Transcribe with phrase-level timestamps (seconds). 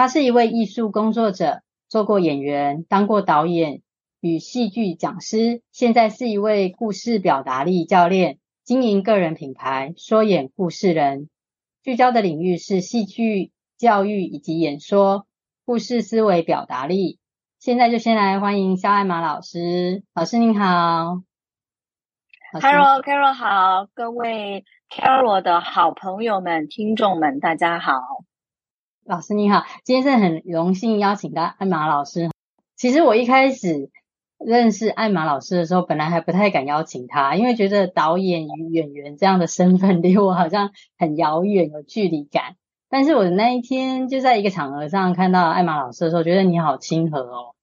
[0.00, 3.82] 他是一位艺术工作者，做过演员，当过导演
[4.22, 11.28] 与戏剧讲师，现在是一位故事表达力教练，经营个人品牌说演故事人，
[11.82, 15.26] 聚焦的领域是戏剧教育以及演说、
[15.66, 17.18] 故事思维表达力。
[17.58, 21.20] 现在就先来欢迎萧爱玛老师，老师您好
[22.52, 27.92] ，Hello Carol 好，各位 Carol 的好朋友们、听众们，大家好。
[29.10, 32.30] 老师你好，今天是很荣幸邀请到艾玛老师。
[32.76, 33.90] 其实我一开始
[34.38, 42.54] 认识艾玛老师的时候，本来还不太敢邀请他，因为觉得导演与演员这样的身份离我好像很遥远，有距离感。
[42.88, 47.56] 但是我那一天就在一个场合上看到艾玛老师的时候，觉得你好亲和哦，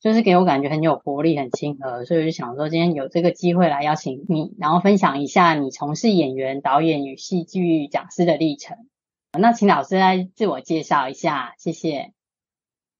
[0.00, 8.76] 就是给我感觉很有活力，很亲和，所以我就想说今天有这个机会来邀请你，然后分享一下你从事演员、导演与戏剧讲师的历程。
[9.38, 12.12] 那请老师来自我介绍一下，谢谢。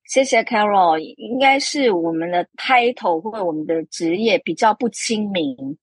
[0.05, 5.79] 谢谢 Carol，应该是我们的 title 或者我们的职业比较不亲民，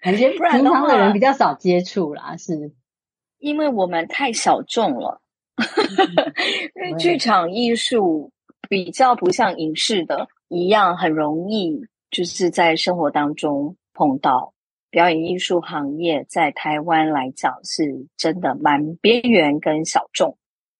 [0.00, 2.72] 感觉 平常的人比较少接触啦，是。
[3.38, 5.20] 因为我们太小众了，
[6.76, 8.32] 因为剧场艺术
[8.68, 11.76] 比较不像影视的一样，很容易
[12.10, 14.53] 就是在生活当中碰到。
[14.94, 20.38] 表演艺术行业在台湾来讲是真的蛮边缘跟小众，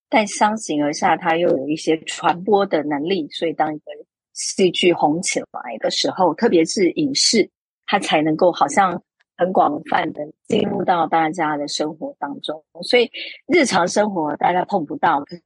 [0.09, 3.29] 但相形而下，它又有一些传播的能力。
[3.31, 3.86] 所以，当一个
[4.33, 7.51] 戏剧红起来的时候，特别是影视，
[7.86, 9.02] 它才能够好像
[9.36, 12.63] 很广泛的进入到大家的生活当中。
[12.83, 13.11] 所以，
[13.48, 15.36] 日常生活大家碰不到，可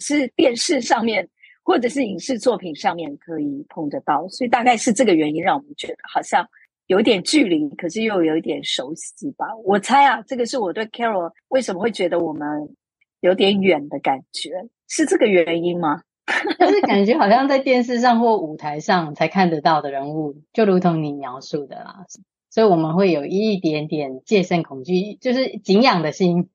[0.00, 1.28] 是电视上面
[1.62, 4.26] 或者是影视作品上面可以碰得到。
[4.26, 6.44] 所以，大概是这个原因让我们觉得好像。
[6.88, 9.46] 有点距离，可是又有一点熟悉吧？
[9.64, 12.74] 我猜啊，这个是我对 Carol 为什么会觉得我们
[13.20, 14.50] 有点远的感觉，
[14.88, 16.02] 是这个原因吗？
[16.58, 22.04] 就是感觉好像在电视上或舞台上才看得到的人物，就如同你描述的啦，
[22.50, 26.50] 所以我们会有一点点戒慎恐惧，就是敬仰的心。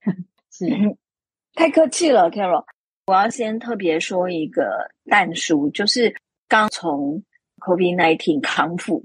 [0.51, 0.67] 是，
[1.55, 2.65] 太客气了，Carol。
[3.05, 6.15] 我要先特别说一个但书，就是
[6.47, 7.21] 刚从
[7.59, 9.03] COVID-19 康复。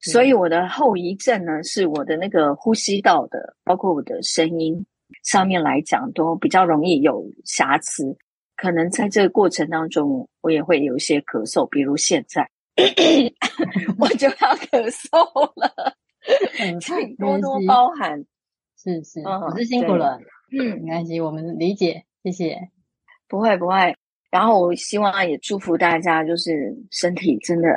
[0.00, 4.86] 所以我的后遗症呢，是我的那个呼吸道的，包括我的声音
[5.22, 8.16] 上面来讲，都比较容易有瑕疵。
[8.56, 12.48] 可能在这个过程当中，我也会有一些咳嗽，比如现在，
[13.98, 15.18] 我就要咳嗽
[15.60, 15.94] 了，
[16.80, 18.24] 请多多包涵。
[18.82, 20.18] 是是，老师辛苦了，
[20.52, 22.70] 嗯，没关系，我们理解，谢谢。
[23.28, 23.94] 不会不会，
[24.30, 27.68] 然后我希望也祝福大家，就是身体真的。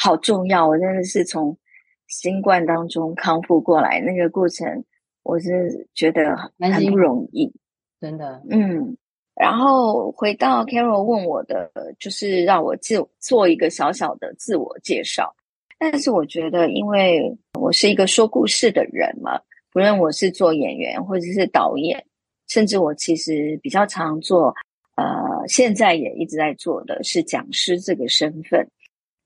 [0.00, 0.68] 好重要！
[0.68, 1.58] 我真的是从
[2.06, 4.84] 新冠当中康复过来，那个过程
[5.24, 7.52] 我是觉得很不容易，
[8.00, 8.40] 真的。
[8.48, 8.96] 嗯，
[9.34, 15.34] 然后回到 Carol 问我的，就是让我自做一个小小的自我介绍。
[15.78, 19.40] 但是我觉得，因为我是一个说故事的人嘛，
[19.72, 22.04] 不论我是做演员或者是导演，
[22.46, 24.54] 甚至我其实比较常做，
[24.94, 25.04] 呃，
[25.48, 28.64] 现在也一直在做的是讲师这个身份。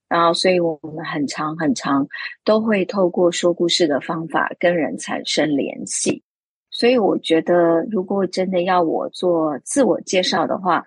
[0.07, 2.07] 然后，所以我们很长很长
[2.43, 6.21] 都会透过说故事的方法跟人产生联系。
[6.69, 10.85] 所以，我觉得如果真的要我做自我介绍的话，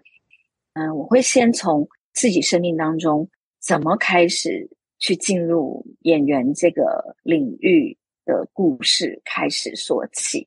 [0.75, 3.28] 嗯，我会先从自己生命当中
[3.60, 4.69] 怎么开始
[4.99, 10.47] 去进入演员这个领域的故事开始说起。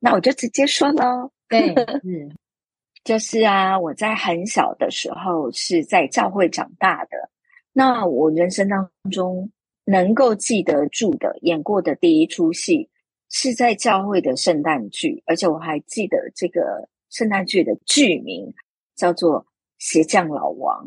[0.00, 1.74] 那我就直接说喽，对，
[2.04, 2.36] 嗯，
[3.04, 7.30] 就是啊，我在很小的时候是在教会长大的。
[7.78, 9.48] 那我人生当中
[9.84, 12.90] 能够记得住的演过的第一出戏，
[13.30, 18.52] 是在教会的圣诞剧，而且我还记得这个圣诞剧的剧名
[18.96, 19.42] 叫做
[19.78, 20.86] 《鞋匠老王》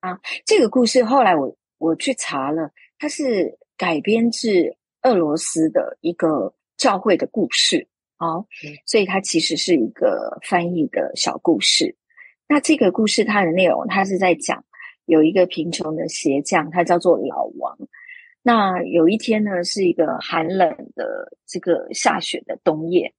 [0.00, 0.18] 啊。
[0.44, 7.86] 这个故事后来我我去查了，它是改编自俄罗斯的一个教会的故事
[8.16, 8.44] 好，
[8.84, 11.94] 所以它其实是一个翻译的小故事。
[12.48, 14.64] 那这个故事它的内容，它是在讲。
[15.06, 17.76] 有一个贫穷的鞋匠，他叫做老王。
[18.42, 23.14] 那有一天呢，是一个寒冷的这个下雪的冬夜。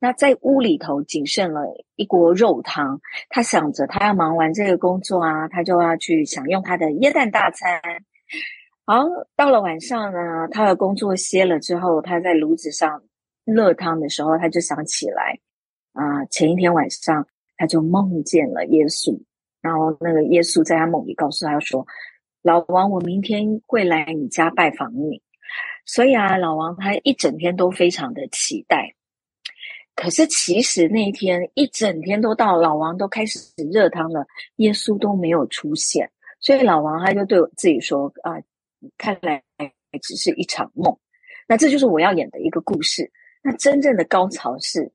[0.00, 1.62] 那在屋里头仅剩了
[1.94, 7.80] 一锅肉汤，他想着他要忙完这个工作啊，他就要去享用他的耶诞大餐。
[8.84, 9.04] 好，
[9.36, 13.02] 到了晚上呢，他的工作歇了之后，他在炉子上
[13.44, 15.38] 热汤的时候，他就想起来
[15.92, 19.16] 啊、前一天晚上他就梦见了耶稣，
[19.64, 21.84] 然后那个耶稣在他梦里告诉他说
[22.42, 25.22] ：“老王，我明天会来你家拜访你。”
[25.84, 28.94] 所以啊，老王他一整天都非常的期待。
[29.96, 33.38] 可是其实那一天一整天都到，老王都开始
[33.72, 34.26] 热汤了，
[34.56, 38.38] 耶稣都没有出现，所以老王他就对自己说：“啊。”
[38.98, 39.42] 看来
[40.02, 40.94] 只是一场梦，
[41.48, 43.10] 那这就是我要演的一个故事。
[43.42, 44.92] 那真正的高潮是，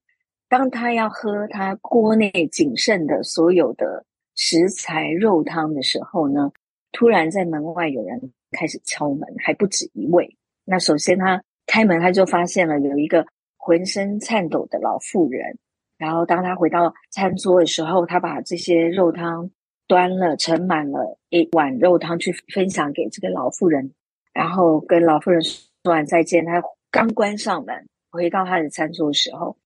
[0.47, 4.05] 当他要喝他锅内仅剩的所有的
[4.39, 6.49] 食材肉汤的时候呢，
[6.93, 10.37] 突然在门外有人开始敲门，还不止一位。
[10.63, 13.27] 那首先他开门，他就发现了有一个
[13.57, 15.59] 浑身颤抖的老妇人。
[15.97, 19.51] 然后当他回到餐桌的时候，他把这些肉汤。
[19.87, 23.91] 端了盛满了一碗肉汤去分享给这个老妇人，
[24.31, 26.45] 然后跟老妇人说完再见。
[26.45, 29.57] 他刚关上门，回到他的餐桌的时候，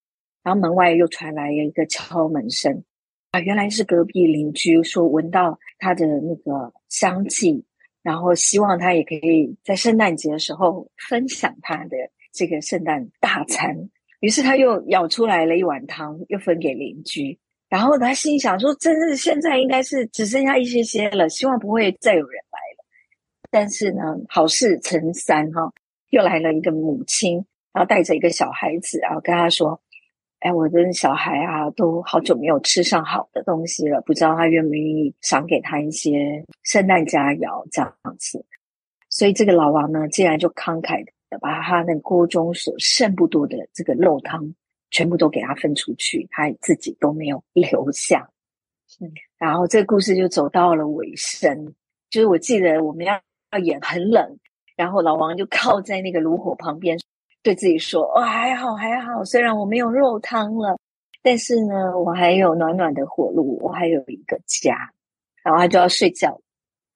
[0.41, 2.85] 然后门外又传来了一个敲门声
[3.33, 7.65] 啊，原来是隔壁邻居说闻到他的那个香气，
[8.03, 11.97] 然后希望他也可以在圣诞节的时候分享他的
[12.31, 13.89] 这个圣诞大餐。
[14.19, 17.39] 于是他又舀出来了一碗汤，又分给邻居。
[17.69, 22.85] 然后他心想说：“真的，现在应该是只剩下一些些了，希望不会再有人来了。”
[23.49, 25.73] 但是呢，好事成三哈，
[26.11, 27.43] 又来了一个母亲，
[27.73, 29.81] 然后带着一个小孩子，然后跟他说
[30.43, 38.45] ：“哎，我的小孩啊，都好久没有吃上好的东西了，不知道他愿不愿意赏给他一些圣诞佳肴这样子。”
[39.09, 44.53] 所以这个老王呢，竟然就慷慨的把他那锅中所剩不多的这个肉汤。
[44.95, 48.29] 全部都给他分出去，他自己都没有留下。
[49.01, 51.73] 嗯，然后这个故事就走到了尾声。
[52.11, 53.19] 就是我记得我们要
[53.51, 54.37] 要演很冷，
[54.75, 56.99] 然后老王就靠在那个炉火旁边，
[57.43, 60.79] 对自己说：“哦，还好还好，虽然我没有肉汤了，
[61.21, 64.93] 但是呢，我还有暖暖的火炉，我还有一个家。”
[65.43, 66.41] 然后他就要睡觉。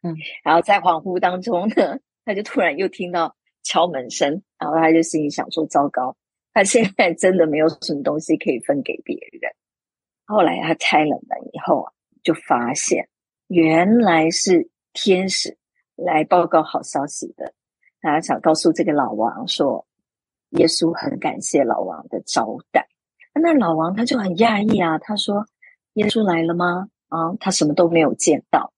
[0.01, 6.15] 嗯， 然后在恍惚当中呢，他就突然又听到敲门声，然后他就心里想说：“糟糕。”
[6.53, 9.51] 他现在真的没有什么东西可以分给别人。
[10.25, 11.91] 后来他开了门以后啊，
[12.23, 13.09] 就发现
[13.47, 15.57] 原来是天使
[15.95, 17.53] 来报告好消息的。
[18.01, 19.85] 他想告诉这个老王说，
[20.51, 22.87] 耶稣很感谢老王的招待。
[23.33, 25.45] 那老王他就很讶异啊，他说
[25.93, 28.73] ：“耶稣来了吗？”啊，他什么都没有见到。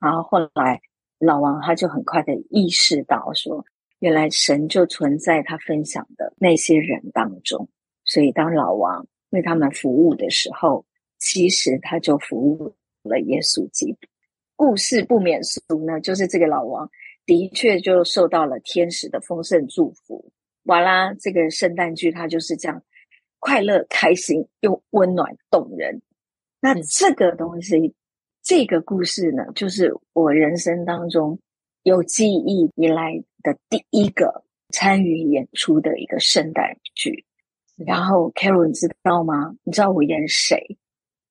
[0.00, 0.80] 然后后来
[1.18, 3.64] 老王他就很快的意识到说。
[4.00, 7.66] 原来神就存在他分享的那些人当中，
[8.04, 10.84] 所以当老王为他们服务的时候，
[11.18, 14.00] 其实他就服务了耶稣基督。
[14.56, 16.90] 故事不免俗呢，就是这个老王
[17.24, 20.30] 的确就受到了天使的丰盛祝福。
[20.64, 22.82] 完啦，这个圣诞剧它就是这样
[23.38, 26.02] 快乐、开心又温暖动人。
[26.60, 27.94] 那这个东西，
[28.42, 31.38] 这个故事呢，就是我人生当中
[31.82, 33.24] 有记忆以来。
[33.44, 37.26] 的第一个参与演出的一个圣诞剧，
[37.76, 39.54] 然后 Carol 你知道吗？
[39.64, 40.78] 你知道我演谁？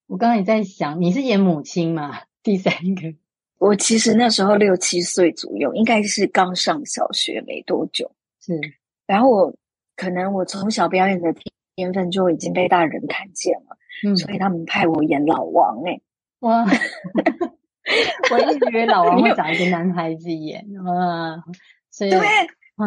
[0.05, 2.21] 我刚刚也在想，你是演母亲吗？
[2.43, 3.11] 第三个，
[3.57, 8.11] 我其实那时候六七岁左右，应该是刚上小学没多久。
[8.39, 8.61] 是，
[9.05, 9.55] 然后我
[9.95, 11.33] 可能我从小表演的
[11.75, 16.01] 天分就已经被大人看见了，嗯，所以他们派我演老王哎、欸，
[16.39, 16.65] 哇，
[18.31, 21.43] 我一直以为老王会找一个男孩子演啊。
[21.89, 22.19] 所以对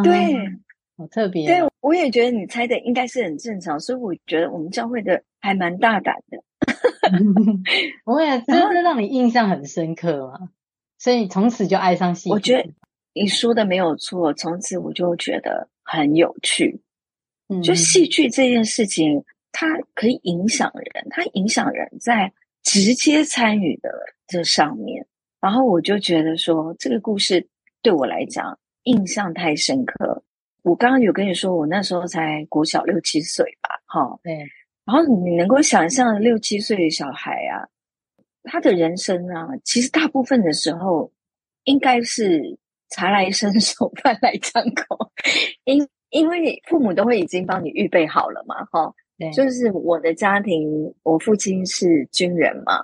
[0.02, 0.34] 对，
[0.96, 1.46] 好特别。
[1.46, 6.42] 对，我也觉得你猜的应该是很正常，所以我觉得我们教会的还蛮大胆的。
[8.04, 10.48] 我也真的让你印象很深刻嘛，
[10.98, 12.30] 所以从此就爱上戏。
[12.30, 12.68] 我觉得
[13.12, 16.82] 你说的没有错，从此我就觉得很有趣。
[17.48, 22.30] 嗯，就戏剧这件事情，它可以影响人，它影响人在
[22.62, 23.90] 直接参与的
[24.26, 25.06] 这上面。
[25.40, 27.48] 然后我就觉得说，这个故事
[27.80, 28.58] 对我来讲。
[28.86, 30.22] 印象太深刻，
[30.62, 34.32] 我刚刚有跟你说，我那时候才国小六七岁吧，哈，对。
[34.84, 37.66] 然后你能够想象六七岁的小孩啊，
[38.44, 41.10] 他的人生啊，其实大部分的时候
[41.64, 42.56] 应该是
[42.90, 45.10] 茶来伸手，饭来张口，
[45.64, 49.30] 因因为父母都会已经帮你预备好了嘛，哈，对。
[49.32, 52.80] 就是我的家庭，我父亲是军人嘛，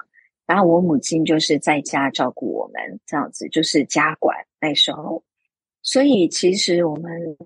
[0.47, 5.23] 然后我母亲就是在家照顾我们，这样子就是家管那时候。
[5.83, 7.37] 所以其实我们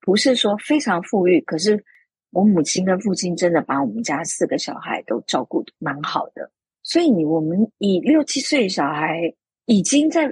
[0.00, 1.82] 不是说非常富裕，可是
[2.30, 6.50] 我母亲跟父亲真的把我们家四个小孩都照顾得蛮好的。
[6.82, 9.34] 所以你我们以六七岁小孩
[9.66, 10.30] 已经在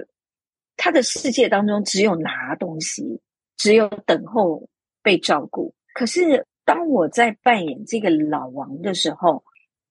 [0.77, 3.21] 他的世界当中，只有拿东西，
[3.57, 4.67] 只有等候
[5.01, 5.73] 被照顾。
[5.93, 9.43] 可是当我在扮演这个老王的时候，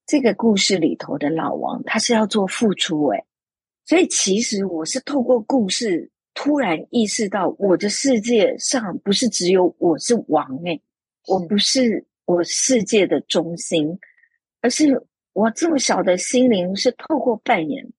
[0.07, 3.25] 这个故事里头的老王他是要做付出诶，
[3.85, 10.81] 所以其实我是透过故事突然意识到，我的世界上不是只有我是王诶，
[11.29, 13.99] 我不是我世界的中心，
[14.61, 15.07] 而是。
[15.35, 17.91] 我这么小的心灵是透过扮演，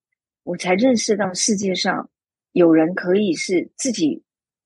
[0.44, 2.08] 我才认识到世界上
[2.53, 4.24] 有人可以是自己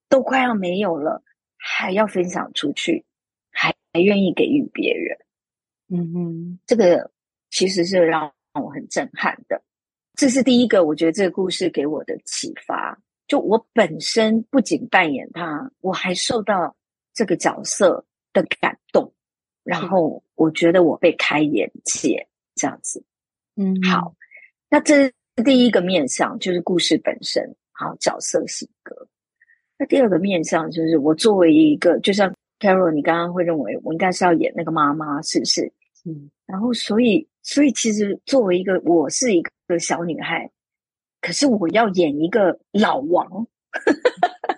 [0.08, 1.24] 都快要没有了，
[1.58, 3.03] 还要分享出去，
[3.50, 5.17] 还还愿意给予别人。
[5.89, 7.10] 嗯哼，这个
[7.50, 9.63] 其实是让我很震撼的。
[10.13, 13.00] 这是第一个，我觉得这个故事给我的启发。
[13.27, 16.75] 就我本身不仅扮演他，我还受到
[17.13, 19.13] 这个角色的感动，
[19.63, 22.27] 然后我觉得我被开眼界。
[22.60, 23.06] 这样子，
[23.56, 24.15] 嗯，好，
[24.67, 25.13] 那这是
[25.46, 29.07] 第一个面向，就是故事本身，好，角色性格。
[29.77, 35.72] 那第二个面向就是我作为一个，就像 Carol，你刚刚会认为我应该是要演那个妈妈，是不是？
[36.05, 40.50] 嗯，然后所以，所以其实作为一个，我是一个小女孩，
[41.22, 43.48] 可是我要演一个老王，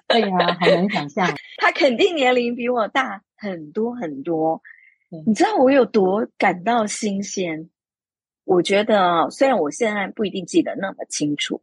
[0.07, 4.61] 对啊，很难想象， 他肯定年龄比我大很多很多，
[5.25, 7.69] 你知道我有多感到新鲜？
[8.45, 11.61] 我觉得，虽然我现在不一定记得那么清楚，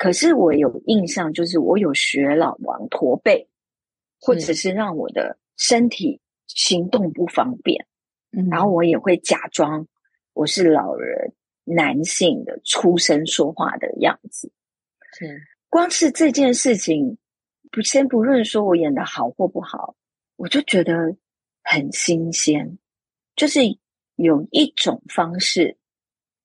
[0.00, 3.46] 可是我有印象，就是我有学老王驼背，
[4.18, 7.86] 或者是让我的身体行动不方便，
[8.32, 9.86] 嗯，然后我也会假装
[10.32, 14.50] 我是老人，男性的出声说话的样子。
[15.18, 17.18] 是，光是这件事情，
[17.70, 19.94] 不先不论说我演的好或不好，
[20.36, 21.14] 我就觉得
[21.62, 22.78] 很新鲜，
[23.36, 23.60] 就是
[24.16, 25.76] 有一种方式。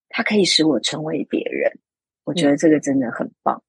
[0.09, 1.74] 它可以使我成为别人，
[2.25, 3.55] 我觉得这个真的很棒。
[3.55, 3.63] 嗯、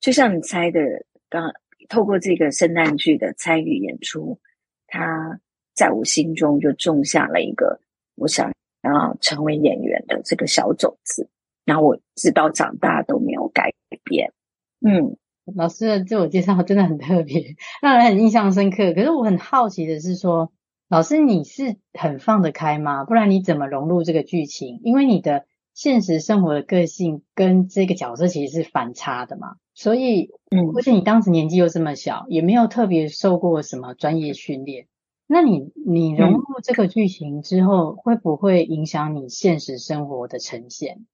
[0.00, 0.80] 就像你猜的，
[1.28, 1.52] 刚
[1.88, 4.40] 透过这个圣诞剧的参与演出，
[4.86, 5.38] 他
[5.74, 7.78] 在我心中就种下了一个
[8.16, 11.28] 我想要成为演员的这个小种子。
[11.66, 13.72] 然后我直到长大都没有改
[14.02, 14.32] 变。
[14.80, 15.16] 嗯，
[15.54, 18.94] 老师的自我介绍真的很特别，让人很印象深刻。
[18.94, 20.52] 可是我很好奇的是说，
[20.88, 23.04] 老师你是很放得开吗？
[23.04, 24.80] 不然你怎么融入这个剧情？
[24.82, 25.44] 因为你的。
[25.74, 34.86] 现实生活的个性跟这个角色其实是反差的嘛，所以，嗯，而且你当时年纪又这么小，也没有特别受过什么专业训练，
[35.26, 41.06] 那你你融入这个剧情之后，会不会影响你现实生活的呈现？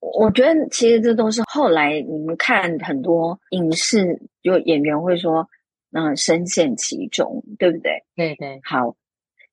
[0.00, 5.48] 我觉得其实这都是后来你们看很多影视，就演员会说，
[5.92, 8.02] 嗯，深陷其中，对不对？
[8.16, 8.58] 对对。
[8.64, 8.96] 好，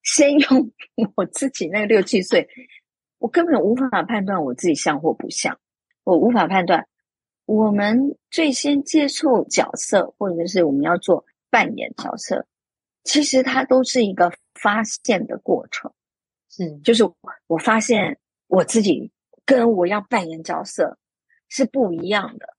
[0.01, 0.71] 先用
[1.15, 2.47] 我自己那个六七岁。
[3.19, 5.59] 我根本无法判断我自己像或不像，
[6.03, 6.87] 我无法判断。
[7.45, 12.47] 我们最先接触角色，或者是我们要做扮演角色，
[13.03, 15.91] 其实它都是一个发现的过程。
[16.49, 17.03] 是，就是
[17.47, 19.11] 我发现我自己
[19.45, 20.97] 跟我要扮演角色
[21.47, 22.55] 是不一样的。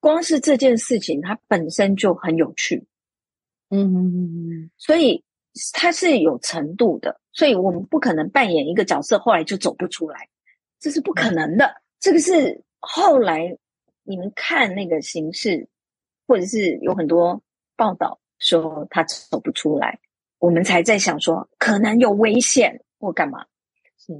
[0.00, 2.86] 光是这件事情，它本身就很有趣。
[3.68, 5.24] 嗯嗯嗯嗯，所以
[5.72, 7.20] 它是有程度的。
[7.34, 10.28] 所以我们不可能扮演一个角色，后来就走不出来，
[10.78, 11.80] 这是不可能的。
[11.98, 13.56] 这个是后来
[14.02, 15.66] 你们看那个形式，
[16.26, 17.42] 或者是有很多
[17.74, 19.98] 报道说他走不出来，
[20.38, 23.46] 我们才在想说可能有危险或干嘛。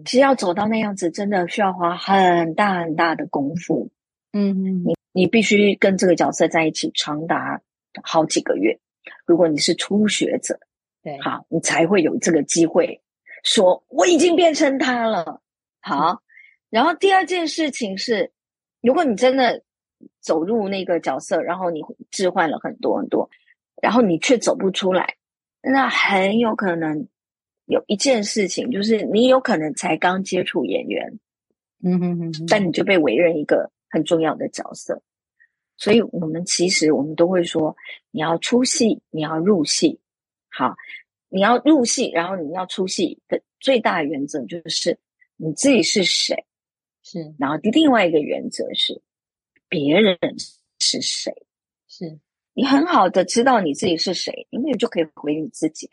[0.06, 3.90] 其实要走到那样子，真的需要花很大很大的功夫。
[4.32, 7.60] 嗯嗯，你你必须跟这个角色在一起长达
[8.02, 8.78] 好几个月。
[9.26, 10.58] 如果你是初学者。
[11.02, 13.00] 对，好，你才会有这个机会
[13.42, 15.42] 说我已经变成他了。
[15.80, 16.22] 好，
[16.70, 18.30] 然后第二件事情是，
[18.80, 19.62] 如果你真的
[20.20, 21.82] 走入那个角色，然后你
[22.12, 23.28] 置换了很多很多，
[23.82, 25.16] 然后你却走不出来，
[25.60, 27.08] 那很有可能
[27.66, 31.18] 有一件事情，就是你有可能才刚接触演员，
[31.82, 35.02] 嗯哼哼，但你就被委任一个很重要的角色，
[35.76, 37.74] 所以我们其实我们都会说，
[38.12, 39.98] 你要出戏，你要入戏。
[40.54, 40.76] 好，
[41.30, 44.98] 你要入戏，然后你要出戏的最大原则就是
[45.36, 46.44] 你自己是谁，
[47.02, 47.34] 是。
[47.38, 49.00] 然后另外一个原则是
[49.66, 50.18] 别人
[50.78, 51.32] 是谁，
[51.88, 52.18] 是。
[52.52, 55.88] 你很好的知道你自己是谁，因为你就可以回你自己。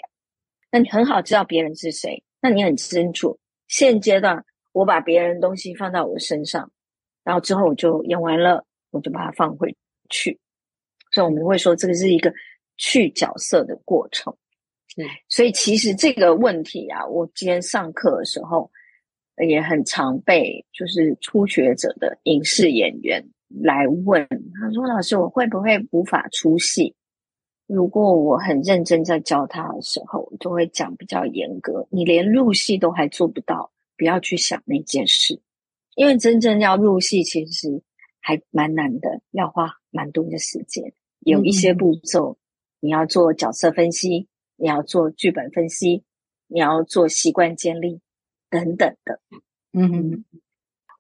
[0.70, 3.40] 那你很好知道别人是谁，那你很清楚
[3.70, 6.70] 现阶段我把别人东西放到我身上，
[7.24, 9.74] 然后之后我就演完了，我就把它放回
[10.10, 10.38] 去。
[11.14, 12.34] 所以我们会说这个是一个。
[12.82, 14.34] 去角色的过程。
[14.96, 18.70] 是，所以其实这个问题啊，我今天上课的时候
[19.48, 23.24] 也很常被就是初学者的影视演员
[23.62, 24.28] 来问，
[24.60, 26.96] 他说：“老师，我会不会无法出戏？”
[27.68, 31.88] 如果我很认真在教他的时候，我就会讲比较严格。
[31.92, 35.40] 你连入戏都还做不到，不要去想那件事，
[35.96, 37.84] 因为真正要入戏，其实
[38.20, 40.92] 还蛮难的，要花蛮多的时间。
[41.20, 42.40] 有一些步骤，
[42.80, 44.28] 你要做角色分析。
[44.60, 46.04] 你要做剧本分析，
[46.48, 48.02] 你要做习惯建立
[48.50, 49.20] 等等的，
[49.72, 50.26] 嗯，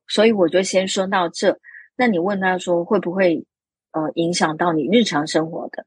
[0.07, 1.59] 所以我就先说到这。
[1.95, 3.45] 那你问他说会不会
[3.91, 5.85] 呃影响到你日常生活的？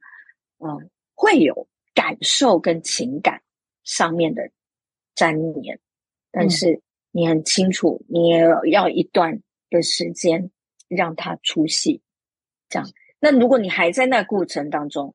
[0.58, 3.42] 嗯、呃，会有感受跟情感
[3.84, 4.50] 上面的
[5.14, 5.80] 粘连，
[6.30, 10.50] 但是你很清楚，你也要一段的时间
[10.88, 12.02] 让它出戏，
[12.68, 12.88] 这样。
[13.18, 15.14] 那如果你还在那过程当中，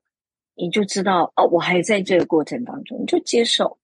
[0.58, 3.78] 你就知道哦，我还在这个过程当中，你就接受，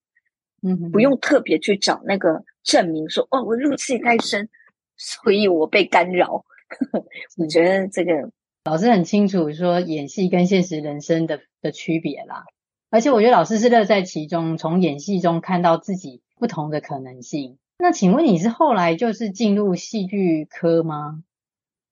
[0.61, 4.49] 嗯，不用特别去找那个证明说，哦，我入戏太深，
[4.97, 6.45] 所以我被干扰。
[7.37, 8.29] 我觉得这个
[8.65, 12.43] 老师很清楚说演戏跟现实人生的的区别啦，
[12.89, 17.57] 而且我觉得老师是乐在其中，从演戏中看到自己不同的可能性。
[17.77, 21.23] 那请问你是后来就是进入戏剧科吗？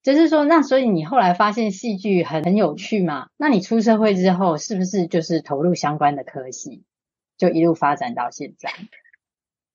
[0.04, 3.30] 就是说，那所以你后来发现戏剧很很有趣嘛？
[3.38, 6.84] 那你出社会之后，是不是就是投入相关的科系，
[7.38, 8.70] 就一路发展到现在？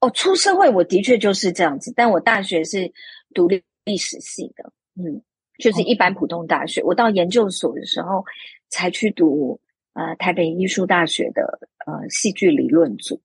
[0.01, 2.93] 哦，出社会我的确就是这样子，但我大学是
[3.35, 5.23] 读历史系的，嗯，
[5.59, 6.83] 就是一般普通大学。
[6.83, 8.23] 我到研究所的时候
[8.69, 9.59] 才去读
[9.95, 13.19] 呃台北艺术大学的呃戏剧理论组，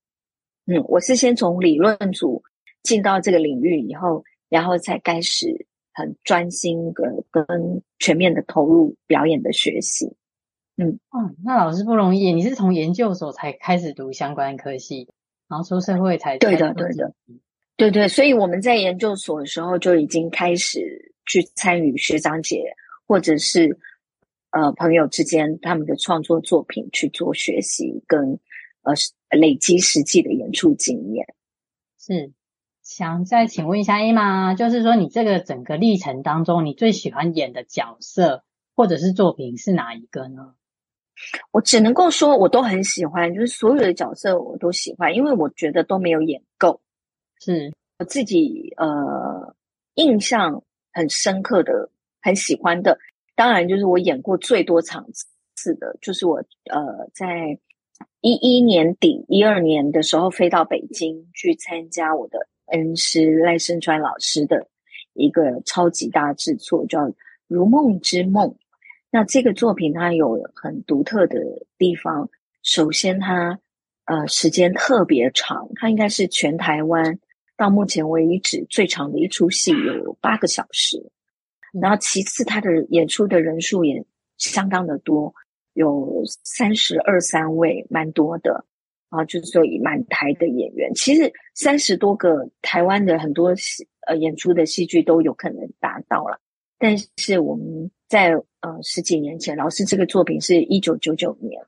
[0.68, 2.42] 嗯，我是先从理论组
[2.82, 5.68] 进到这个领域以后，然后才开始。
[5.94, 7.46] 很专心的跟
[8.00, 10.16] 全面的投入表演的学习，
[10.76, 15.08] 嗯，哦，那老师不容易，你是从研究所才开始读相关科系，
[15.48, 17.14] 然后出社会才对的，对的，
[17.78, 22.76] 对对，所以我们在研究所的时候就已经开始去参与学长姐
[23.06, 23.78] 或者是
[24.50, 28.40] 呃朋友之间他们的创作作品去做学习跟
[28.82, 28.94] 呃
[29.38, 31.26] 累积实际的演出经验，
[32.00, 32.32] 是。
[32.84, 38.44] 想再请问一下 Emma，就是说你这个整个历程当中，你最喜欢演的角色
[38.76, 40.54] 或者是作品是哪一个呢？
[41.52, 46.82] 我只能够说，我都很喜欢，就是所有的角色我都喜欢，因为我觉得都没有演够。
[47.40, 49.56] 是我自己呃
[49.94, 51.90] 印象很深刻的、
[52.22, 53.00] 很喜欢的，
[53.36, 55.08] 当然就是我演过最多场
[55.56, 57.58] 次的，就是我呃在
[58.20, 62.48] 一一年底、一二年的时候飞到北京去参加我的。
[62.74, 64.68] 恩师赖声川老师的
[65.14, 67.00] 一个超级大制作，叫
[67.48, 68.50] 《如梦之梦》。
[69.12, 71.40] 那这个作品它有很独特的
[71.78, 72.30] 地方。
[72.64, 73.60] 首先它，
[74.06, 77.20] 呃时间特别长，它应该是全台湾
[77.56, 81.12] 到目前为止最长的一出戏，有八个小时。
[81.80, 84.04] 然后其次，它的演出的人数也
[84.38, 85.34] 相当的多，
[85.74, 88.66] 有三十二三位，蛮多的。
[89.14, 96.40] 啊，就是说以满台的演员，其实三十多个台湾的很多戏呃演出的戏剧都有可能达到了，
[96.80, 101.62] 但是我们在呃十几年前，老师这个作品是一九九九年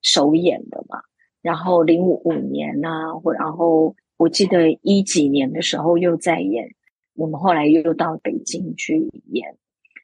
[0.00, 1.02] 首演的嘛，
[1.42, 6.74] 然后零五五年啊，或然后我记得一几年的时候又在演，
[7.14, 9.54] 我们后来又到北京去演，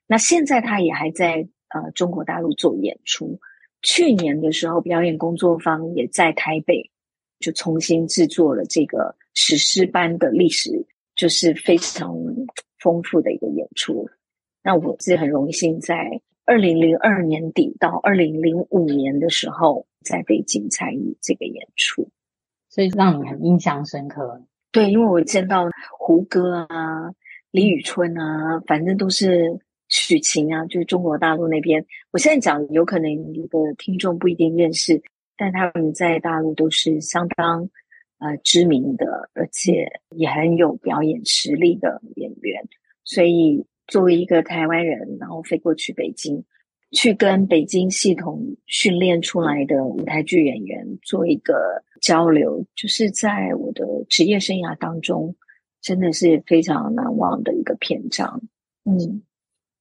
[0.07, 3.41] 那现在他也还在呃中国大陆做演出。
[3.83, 6.91] 去年的时候，表演工作坊也在台北，
[7.41, 12.17] 就重新制作了这个史诗般的历史，就是非常
[12.79, 14.09] 丰富的一个演出。
[14.63, 22.09] 那我是很荣幸，在二零零二年底到二零零五年的时候，在北京参与这个演出，
[22.69, 24.43] 所以让你很印象深刻。
[24.71, 25.69] 对，因为我见到
[25.99, 27.11] 胡歌啊、
[27.51, 29.59] 李宇春啊，反正都是。
[29.93, 31.85] 许晴啊，就是中国大陆那边。
[32.13, 35.03] 我现在讲，有可能你的听众不一定认识，
[35.37, 37.69] 但他们在大陆都是相当
[38.19, 42.67] 呃知名的，而且也很有表演实力的演员。
[43.05, 46.43] 所以作为一个台湾人，然后飞过去北京，
[46.93, 55.37] 去跟北京系统训练出来的舞台剧演员做一个交流，就是在我的职业生涯当中，
[55.83, 58.41] 真的是非常难忘的一个篇章。
[58.85, 59.23] 嗯。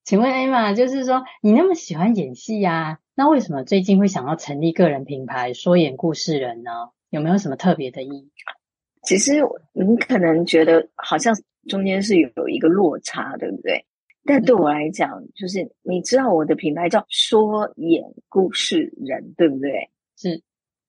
[0.04, 6.70] 请问 Emma，就是说你那么喜欢演戏呀，那为什么最近会想要成立个人品牌说演故事人呢？
[7.10, 8.30] 有没有什么特别的意义？
[9.02, 11.34] 其实你可能觉得好像
[11.68, 13.84] 中间是有一个落差，对不对？
[14.24, 19.90] 但对我来讲，就是你知道我的品牌叫说演故事人，对不对？
[20.16, 20.42] 是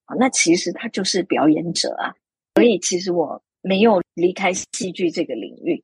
[0.06, 2.14] 啊，那其实他就是表演者啊。
[2.56, 5.84] 所以其实我没有离开戏剧这个领域，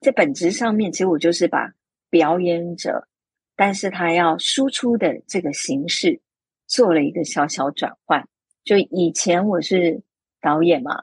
[0.00, 1.72] 在本质上面，其实我就是把
[2.14, 3.08] 表演者，
[3.56, 6.20] 但是他要输出的这个形式
[6.68, 8.28] 做了一个小小转换。
[8.62, 10.00] 就以前我是
[10.40, 11.02] 导演嘛，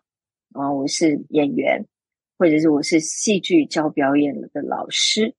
[0.54, 1.86] 啊，我是演员，
[2.38, 5.36] 或者是我是戏剧教表演的老师，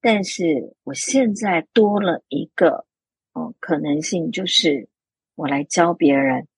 [0.00, 2.84] 但是我现在多了一个，
[3.32, 4.88] 哦，可能性就是
[5.36, 6.48] 我来教别人，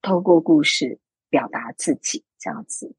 [0.00, 1.00] 透过故事。
[1.28, 2.94] 表达自己这样子，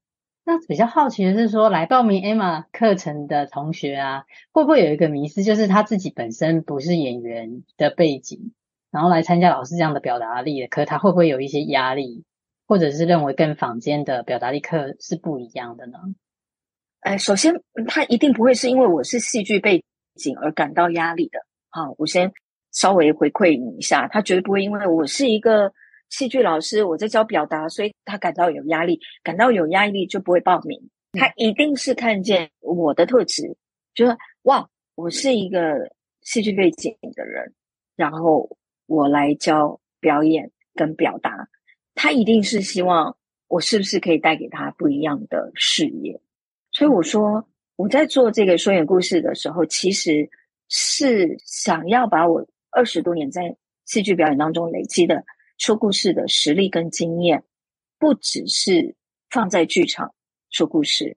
[0.48, 8.54] 那比较好奇的是说，来报名 Emma 课程的同学啊，会不会有一个迷思，就是他自己本身不是演员的背景，
[8.90, 12.24] 然后来参加老师这样的表达力的课，他会不会有一些压力，
[12.66, 15.98] 或者是认为跟坊间的表达力课是不一样的呢？
[17.00, 17.52] 哎，首先
[17.86, 19.84] 他一定不会是因为我是戏剧背
[20.14, 21.40] 景而感到压力的。
[21.68, 22.32] 好，我先
[22.72, 25.74] 稍微回馈你一下，他绝对不会因为我是一个。
[26.10, 30.90] 戏剧老师，我在教表达，所以他感到有压力，感到有压力就不会报名。
[31.12, 33.56] 他一定是看见我的特质，
[33.94, 35.90] 觉得哇，我是一个
[36.22, 37.54] 戏剧背景的人，
[37.96, 41.48] 然后我来教表演跟表达，
[41.94, 43.16] 他一定是希望
[43.48, 46.20] 我是不是可以带给他不一样的视野。
[46.72, 50.28] 所以我说，我在做这个说演故事的时候，其实
[50.68, 55.24] 是想要把我二十多年在戏剧表演当中累积的。
[55.58, 57.44] 说故事的实力跟经验，
[57.98, 58.94] 不只是
[59.28, 60.14] 放在剧场
[60.50, 61.16] 说故事，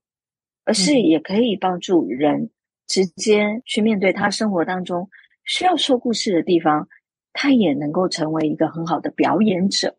[0.65, 2.49] 而是也可以帮助人
[2.87, 5.09] 直接去面对他生活当中
[5.45, 6.89] 需要说故事的地方，
[7.31, 9.95] 他也能够成为一个很好的表演者。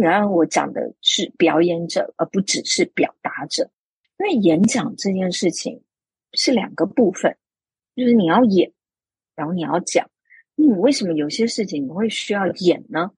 [0.00, 3.70] 然后我讲的是表演者，而不只是表达者，
[4.18, 5.82] 因为演讲这件事情
[6.32, 7.36] 是两个部分，
[7.96, 8.72] 就是你要演，
[9.34, 10.08] 然后你要讲。
[10.54, 13.10] 你，为什么有些事情你会需要演呢？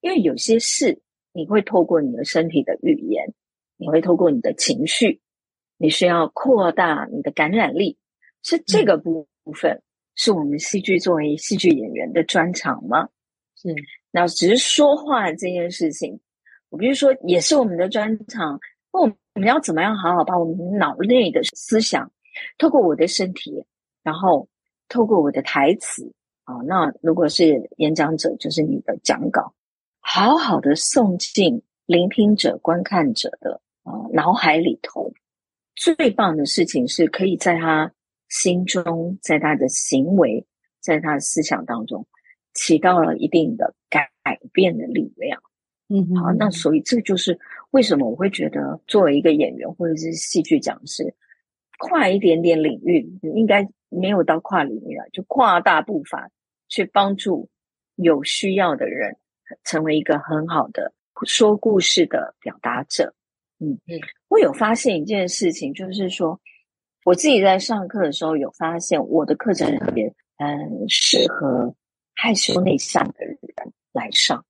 [0.00, 1.00] 因为有些事，
[1.32, 3.34] 你会透过你的身体的语言，
[3.76, 5.20] 你会透过你的情绪，
[5.76, 7.98] 你需要扩大你的感染力，
[8.42, 9.82] 是这个部分，嗯、
[10.14, 13.08] 是我们戏剧作为戏剧演员的专长吗？
[13.56, 13.74] 是。
[14.10, 16.18] 那只是说话这件事情，
[16.70, 18.58] 我必须说也是我们的专长。
[18.92, 22.10] 那我们要怎么样好好把我们脑内的思想，
[22.56, 23.64] 透过我的身体，
[24.02, 24.48] 然后
[24.88, 26.10] 透过我的台词
[26.44, 29.52] 啊，那如果是演讲者，就是你的讲稿。
[30.10, 35.12] 好好的送进聆听者、观看者的啊脑海里头，
[35.76, 37.92] 最棒的事情是可以在他
[38.30, 40.46] 心中，在他的行为，
[40.80, 42.06] 在他的思想当中
[42.54, 44.08] 起到了一定的改
[44.50, 45.42] 变的力量。
[45.88, 47.38] 嗯，好，那所以这就是
[47.70, 51.14] 为什么我会觉得作为一个演员或者是戏剧讲师，
[51.78, 56.30] 跨一点点领域，应该没有到跨领域了，就跨大步伐
[56.66, 57.50] 去帮助
[57.94, 59.18] 有需要的人。
[59.64, 60.92] 成为一个很好的
[61.26, 63.14] 说故事的表达者，
[63.58, 66.40] 嗯嗯，我有发现一件事情，就是说
[67.04, 70.06] 我自己在上课的时候有发现，我的课程特别
[70.36, 71.74] 嗯适合
[72.14, 73.38] 害羞内向的人
[73.92, 74.44] 来上，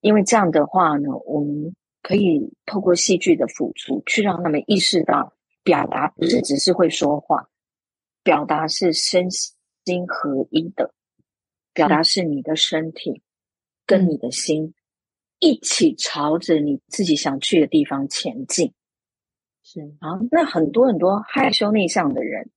[0.00, 7.48] 因为这样的话呢，我们可以透过戏剧的辅助，去让他们意识到表达不是只是会说话，
[8.22, 10.94] 表达是身心合一的，
[11.74, 13.22] 表达是你的身体。
[13.86, 14.74] 跟你的心
[15.38, 18.72] 一起朝着你自己想去的地方前进，
[19.62, 20.20] 是啊。
[20.30, 22.50] 那很多很多害羞内向的人，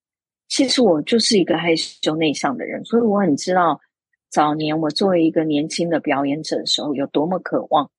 [0.47, 3.81] 其实我就是一个害羞内向的人，所以我很知道
[4.29, 7.89] 早年我作为一个年轻的表演者的时候，有多么渴望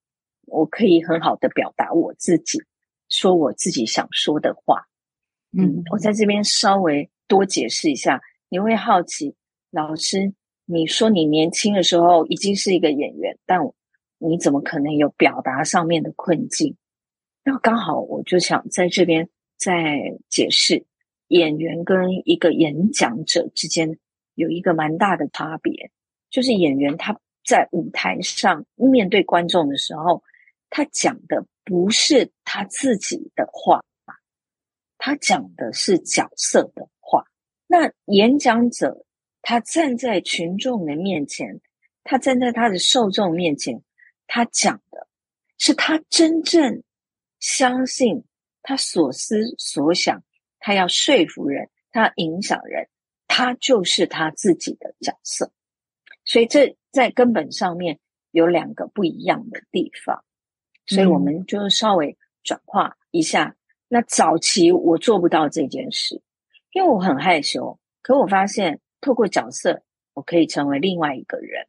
[0.46, 2.62] 我可以很好的表达我自己，
[3.08, 4.86] 说我自己想说的话。
[5.58, 9.34] 嗯，我在这边稍微多解释一下，你会好奇
[9.70, 10.32] 老师。
[10.68, 13.60] 你说你年轻的时候已经是一个演员，但
[14.18, 16.76] 你怎么可能有表达上面的困境？
[17.44, 20.84] 那刚好我就想在这边再解释，
[21.28, 23.96] 演员跟一个演讲者之间
[24.34, 25.92] 有一个蛮大的差别，
[26.30, 30.24] 就是演员他在舞台上面对观众的时候，
[30.68, 33.84] 他讲的不是他自己的话，
[34.98, 37.24] 他讲的是角色的话。
[37.68, 39.05] 那演讲者。
[39.48, 41.60] 他站在群众的面前，
[42.02, 43.80] 他站在他的受众面前，
[44.26, 45.06] 他讲的
[45.56, 46.82] 是他真正
[47.38, 48.24] 相信
[48.60, 50.20] 他所思所想，
[50.58, 52.88] 他要说服人，他要影响人，
[53.28, 55.52] 他就是他自己的角色。
[56.24, 58.00] 所以这在根本上面
[58.32, 60.24] 有两个不一样的地方，
[60.86, 63.44] 所以我们就稍微转化一下。
[63.44, 63.56] 嗯。
[63.86, 66.20] 那早期我做不到这件事，
[66.72, 68.80] 因为我很害羞，可我发现。
[69.06, 71.64] 透过角色，我可以成为另外一个人。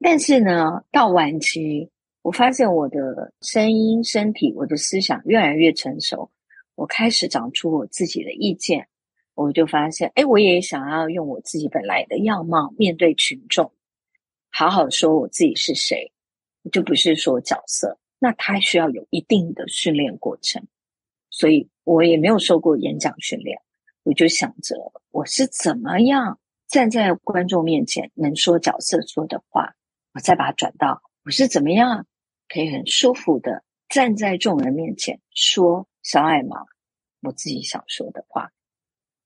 [0.00, 1.88] 但是呢，到晚期，
[2.22, 6.28] 我发现我的声音、身体、我的思想越来越成熟，
[6.74, 8.88] 我开始长出我自己的意见。
[9.34, 13.72] 我就发现，哎，我也想要用我自己本来的样貌面对群众，
[14.50, 16.10] 好好说我自己是谁，
[16.72, 17.96] 就不是说角色。
[18.18, 20.66] 那他需要有一定的训练过程，
[21.30, 23.60] 所以我也没有受过演讲训练。
[24.02, 24.74] 我就想着，
[25.12, 26.40] 我是怎么样
[26.72, 29.74] 站在观众面前能说角色说的话，
[30.14, 32.06] 我再把它转到我是怎么样。
[32.48, 36.64] 可以很舒服的站在众人面前说小艾玛
[37.20, 38.50] 我自己想说的话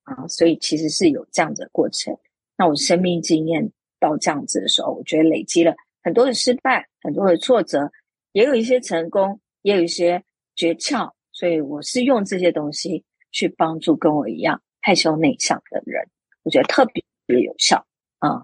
[0.02, 2.16] 啊，所以其实是有这样子的过程。
[2.56, 7.92] 那我生命经验到这样子的时候，我觉得累积了很多的失败，很多的挫折，
[8.32, 10.24] 也有一些成功，也有一些
[10.56, 11.12] 诀窍。
[11.30, 16.08] 所以我是用这些东西去帮助跟我一样害羞内向的人，
[16.42, 17.86] 我觉得特别有效
[18.18, 18.40] 啊。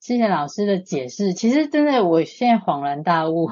[0.00, 3.50] 谢谢老师的解释，其实真的我现在恍然大悟。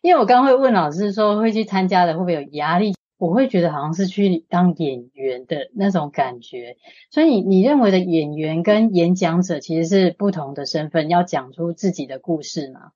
[0.00, 2.94] 因为我刚会问老师说，会去参加的会不会有压力？
[3.18, 6.76] 我会觉得好像是去当演员的那种感觉。
[7.10, 12.92] 所以你你认为的演员跟演讲者其实是不同的身份，要讲出自己的故事嘛。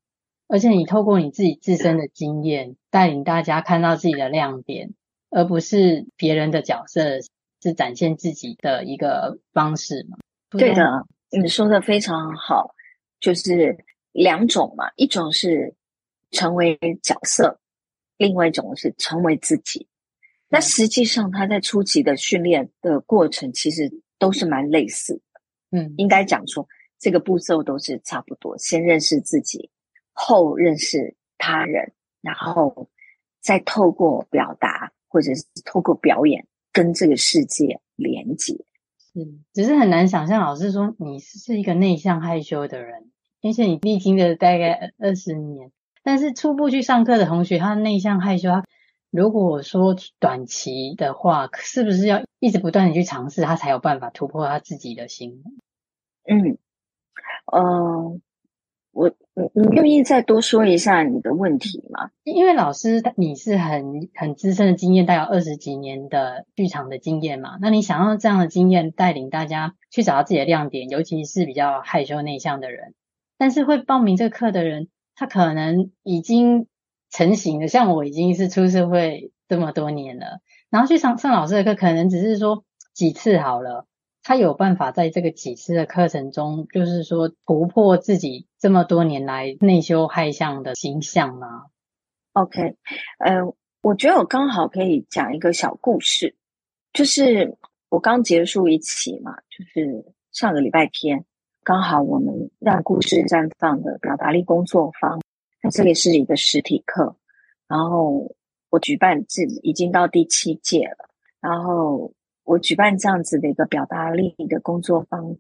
[0.47, 4.95] 而且你透过你自己自身的经验，带领大家看到自己的亮点，
[5.29, 7.19] 而不是别人的角色，
[7.61, 10.19] 是展现自己的一个方式嘛。
[10.59, 12.75] 对的，你说的非常好，
[13.21, 13.77] 就是
[14.13, 15.75] 两种嘛，一种是。
[16.35, 17.61] 成为角色，
[18.17, 19.87] 另外一种是成为自己。
[20.49, 25.43] 那实际上，他在初期的训练的过程，其实都是蛮类似的。
[25.73, 26.67] 嗯，应该讲说，
[26.99, 29.71] 这个步骤都是差不多：先认识自己，
[30.15, 32.89] 后认识他人，然后
[33.43, 38.57] 再透过表达或者是透过表演，跟这个世界连接。
[39.15, 43.11] 嗯，只是很难想象，老师说你是一个内向害羞的人，
[43.43, 45.71] 而且你历经了大概二十年。
[46.03, 48.65] 但是初步去上课的同学，他内向害羞，他
[49.11, 55.43] 如果说短期的话，是不是要一直不断的去尝试，他才有办法突破他自己的心？
[56.25, 56.57] 嗯，
[57.53, 58.19] 呃，
[58.93, 62.11] 我你你愿意再多说一下你的问题吗？
[62.25, 72.95] 因为老师你是很很资深的经验，带有二十几年的剧场的经验嘛，那你想要这样的经验带领大家去找到自己的亮点，尤其是比较害羞内向的人，
[73.39, 74.89] 但是会报名这课的人。
[75.15, 76.67] 他可能已经
[77.11, 83.87] 成型了，像我已经是出社会这么多年了，然后去上上老师的课，可能只是说几次好了。
[84.23, 91.65] 他有办法在这个几次的课程中，就是说突破自己这么多年来内修害相的形象吗
[92.33, 92.77] ？OK，
[93.19, 93.41] 呃，
[93.83, 96.37] 我觉得我刚好可以讲一个小故事，
[96.93, 97.59] 就是
[97.89, 101.25] 我刚结束一期嘛，就是上个礼拜天。
[101.65, 105.21] 刚好我们让故事绽放的表达力工作坊，
[105.63, 107.15] 那这里是一个实体课，
[107.69, 108.35] 然后
[108.69, 111.09] 我举办这已经到第七届了，
[111.41, 112.13] 然后
[112.45, 115.37] 我举办这样子的一个表达力的工作坊，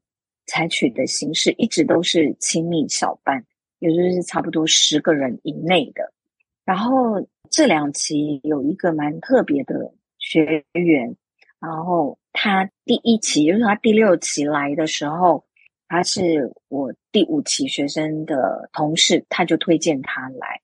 [0.47, 3.45] 采取的形式一直都是亲密小班，
[3.79, 6.13] 也就是差不多十个人以内的。
[6.65, 11.17] 然后这两期有一个蛮特别的学员，
[11.61, 15.45] 然后他第一期就是他第六期来的时候。
[15.95, 20.63] 他是我第五期学生的同事，他就推荐他来。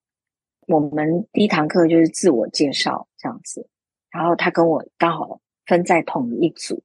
[0.67, 3.69] 我们第一堂课就是自我介绍这样子，
[4.11, 6.83] 然后他跟我刚好分在同一组。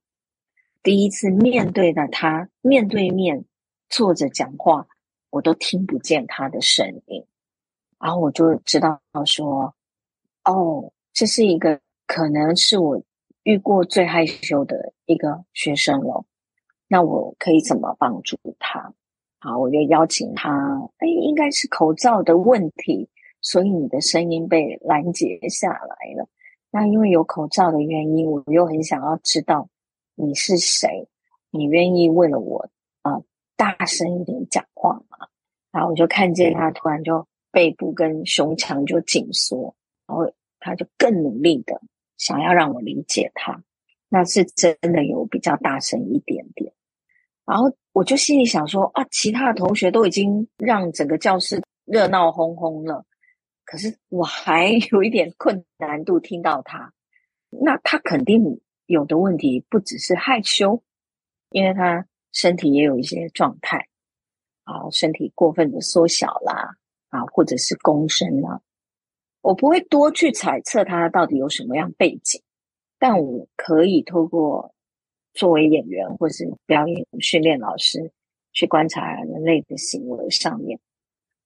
[0.83, 3.45] 第一次面对的他，面对面
[3.89, 4.85] 坐着讲话，
[5.29, 7.25] 我都听不见他的声音，
[7.97, 9.73] 然后我就知道说，
[10.43, 13.01] 哦，这是一个可能是我
[13.43, 16.25] 遇过最害羞的一个学生了。
[16.89, 18.93] 那我可以怎么帮助他？
[19.39, 20.89] 好，我就邀请他。
[20.97, 26.27] 哎，应该是口罩的问题，所以你的声音被拦截下来了。
[26.75, 29.69] 那因为有口罩的原因，我又很想要知道
[30.15, 31.07] 你是谁，
[31.51, 32.67] 你愿意为了我
[33.03, 33.21] 啊、
[33.55, 35.27] 大声一点讲话吗？
[35.71, 39.75] 然后我就看见他突然就背部跟胸腔就紧缩，
[40.07, 41.79] 然后他就更努力的
[42.17, 43.63] 想要让我理解他。
[44.09, 46.73] 那是真的有比较大声一点点。
[47.45, 53.05] 然后我就心里想说啊，其他的同学都已经让整个教室热闹哄哄了，
[53.65, 56.93] 可是我还 有一点困难度听到他。
[57.49, 60.83] 那他肯定有的问题不只是害羞，
[61.49, 63.87] 因为他身体也有一些状态，
[64.63, 66.77] 啊，身体过分的缩小啦，
[67.09, 68.61] 啊，或者是躬身啦。
[69.41, 72.41] 我不会多去揣测他到底有什么样背景，
[72.99, 74.73] 但我可以透过。
[75.35, 78.11] 作为演员或是表演训练老师，
[78.51, 80.79] 去观察人类的行为上面，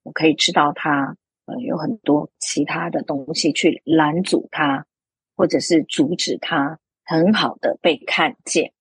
[0.03, 1.15] 我可以知道他
[1.47, 4.85] 呃，有很多其他的东西去拦阻他，
[5.33, 8.73] 或者是阻止他很好的被看见。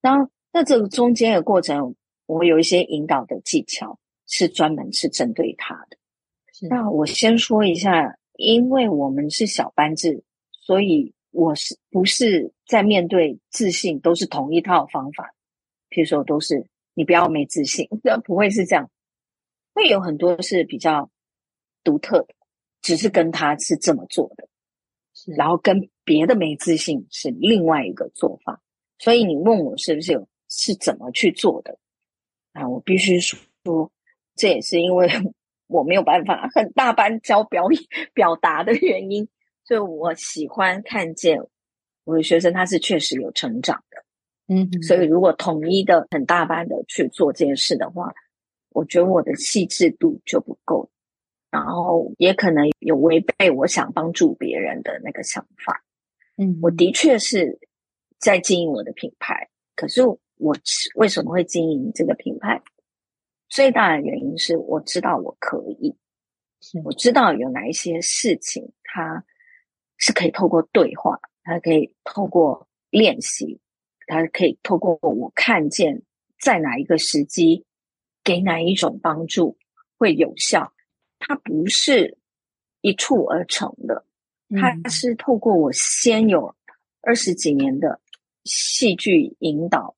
[0.00, 1.94] 当那这个中间的过程，
[2.26, 5.96] 我有一些引导的技巧，是专门是针对他的。
[6.68, 15.32] 那我先说一下，因为我们是小班制，所以我是不是在面对自信都是同一套方法？
[15.88, 18.90] 譬如说，都是你不要没自信，这 不会是这样，
[19.72, 21.08] 会有很多是比较。
[21.84, 22.34] 独特的，
[22.80, 24.48] 只是跟他是这么做的，
[25.36, 28.60] 然后跟别的没自信是另外一个做法。
[28.98, 31.78] 所以你问我是不是有是怎么去做的
[32.52, 32.68] 啊？
[32.68, 33.90] 我必须说，
[34.36, 35.08] 这也是因为
[35.66, 37.82] 我没有办法很大班教表演
[38.14, 39.28] 表达的原因。
[39.64, 41.40] 所以我喜欢看见
[42.04, 44.04] 我的学生他是确实有成长的。
[44.54, 48.12] 嗯，所以如果统一的很大班的去做这件事的话，
[48.70, 50.90] 我觉得我的细致度就不够。
[51.52, 55.84] 然后也可能有违背我想帮助别人的那个想法。
[56.38, 57.60] 嗯，我的确是
[58.18, 60.56] 在经营我的品牌，可是我
[60.94, 62.62] 为什么会经营这个品牌？
[63.50, 65.94] 最大的原因是我知道我可以，
[66.84, 69.22] 我知道有哪一些事情，它
[69.98, 73.60] 是可以透过对话，它可以透过练习，
[74.06, 76.00] 它可以透过我看见
[76.40, 77.66] 在哪一个时机
[78.24, 79.58] 给哪一种帮助
[79.98, 80.72] 会有效。
[81.24, 82.18] 它不是
[82.80, 84.04] 一蹴而成的，
[84.50, 86.52] 它是透过我先有
[87.00, 88.00] 二十几年的
[88.42, 89.94] 戏剧引导，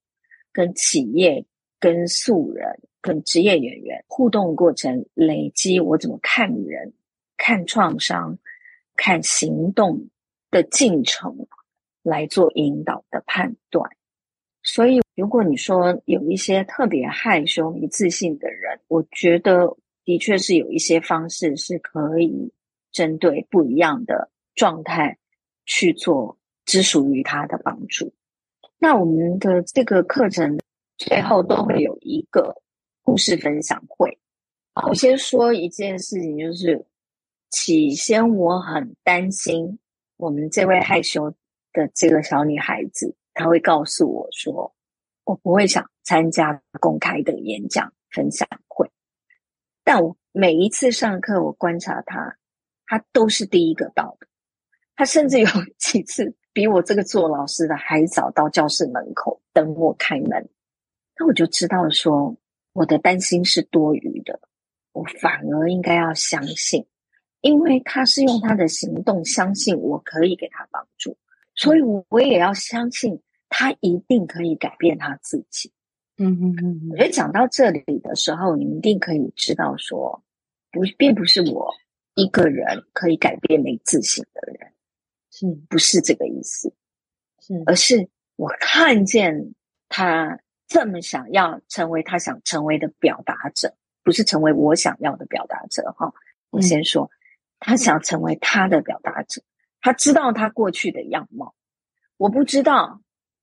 [0.53, 1.43] 跟企业、
[1.81, 6.93] 跟素人、跟职业演员互动过程累积，我怎么看人、
[7.39, 8.39] 看创伤、
[8.95, 10.11] 看行动
[10.51, 11.47] 的进程
[12.03, 13.91] 来做引导的判断。
[14.63, 19.75] 所以，如果你说有一些特别害羞、没自信的人，我觉得。
[20.05, 22.53] 的确是有一些方式是可以
[22.93, 25.19] 针对不一样的状态
[25.67, 28.13] 去做只属于他的帮助。
[28.79, 30.59] 那我们的这个课程
[30.99, 32.55] 最后都会有一个
[33.03, 34.19] 故事分享会。
[34.89, 36.85] 我先说一件事情，就是
[37.51, 39.79] 起先我很担心
[40.17, 41.31] 我们这位害羞
[41.73, 44.75] 的这个小女孩子，她会告诉我说，
[45.25, 48.47] 我不会想参加公开的演讲分享。
[49.85, 52.39] 但我每一次上课，我观察他，
[52.87, 54.27] 他都是第一个到的。
[54.97, 55.47] 他甚至有
[55.79, 60.49] 几次比我这个做老师的还早到教室门口等我开门。
[61.19, 62.37] 那我就知道说，
[62.73, 64.41] 我的担心是多余的，
[64.93, 66.87] 我反而应该要相信，
[67.41, 71.17] 因为他是用他的行动相信我可以给他帮助，
[71.55, 75.73] 所以我也要相信他一定可以改变他自己。
[76.17, 80.23] 嗯嗯嗯，我觉得讲到这里的时候，你们一定可以知道说，
[80.71, 81.75] 不，并不是我
[82.15, 84.73] 一个人可以改变没自信的人，
[85.33, 85.47] 是。
[85.69, 86.73] 不是这个意思？
[87.41, 89.55] 是，而是我看见
[89.89, 93.75] 他这么想要成为他想成为的表达者，
[94.05, 96.13] 不是成为我想要的表达者哈。
[96.51, 97.11] 我先说，
[97.59, 99.43] 他想成为他的表达者，
[99.81, 101.57] 他知道他过去的样貌，
[102.17, 103.01] 我不知道，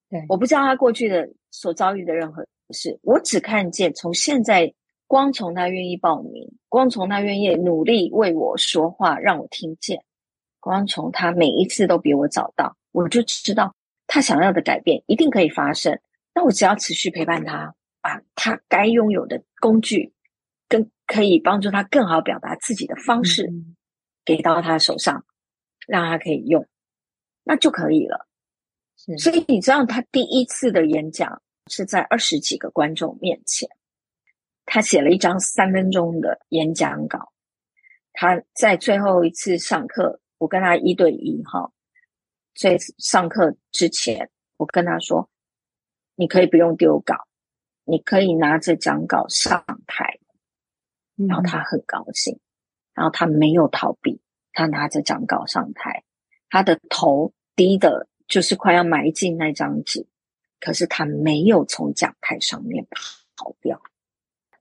[0.09, 2.47] 对，我不知道他过去的所遭遇的任何。
[2.71, 4.73] 是我只看见从现在，
[5.07, 10.03] 光从他愿意报名，光从他愿意努力为我说话，让我听见，
[10.59, 13.75] 光从他每一次都比我早到，我就知道
[14.07, 15.99] 他想要的改变一定可以发生。
[16.33, 20.13] 那我只要持续陪伴他，把他该拥有的工具，
[20.69, 23.51] 跟可以帮助他更好表达自己的方式，
[24.23, 25.25] 给到他手上，
[25.87, 26.65] 让他可以用，
[27.43, 28.27] 那就可以了。
[28.95, 31.41] 所以你知道他第一次的演讲。
[31.71, 33.69] 是在二十几个观众面前，
[34.65, 37.31] 他写了一张三分钟的演讲稿。
[38.13, 41.71] 他在最后一次上课，我跟他一对一哈。
[42.53, 45.29] 在上课之前，我跟他说
[46.15, 47.15] ：“你可以不用丢稿，
[47.85, 50.19] 你可以拿着讲稿上台。”
[51.15, 52.37] 然后他很高兴，
[52.93, 54.19] 然后他没有逃避，
[54.51, 56.03] 他拿着讲稿上台，
[56.49, 60.05] 他的头低的，就是快要埋进那张纸。
[60.61, 62.87] 可是他没有从讲台上面
[63.35, 63.81] 跑掉。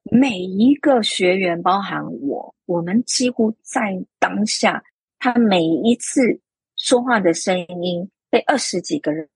[0.02, 4.82] 每一个学员，包含我，我们几乎在当下，
[5.18, 6.40] 他每一次
[6.76, 9.28] 说话的声音被二十几个人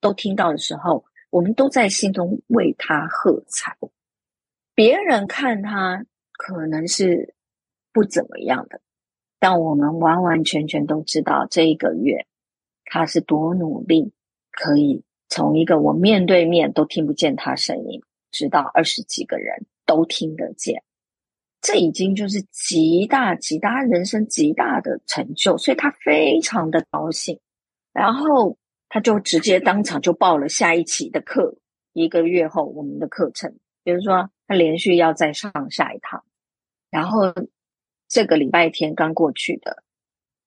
[0.00, 3.76] 都听到的时候，我们都在心中为他喝彩。
[4.74, 7.34] 别人看他可能是
[7.92, 8.80] 不怎么样的，
[9.40, 12.26] 但我们完完全全都知道这一个月
[12.84, 14.12] 他是多努力，
[14.52, 15.02] 可以。
[15.32, 20.82] 从一个我面对面都听不见他声音，直到二十几个人都听得见，
[21.62, 27.40] 这已经就是极大极大人生极大的成就，所以他非常的高兴，
[27.94, 28.58] 然后
[28.90, 31.56] 他就直接当场就报了下一期的课，
[31.94, 36.22] 一个月后我们的课程，比如说他连续要再上下一堂，
[36.90, 37.32] 然后
[38.06, 39.82] 这个礼拜天刚过去的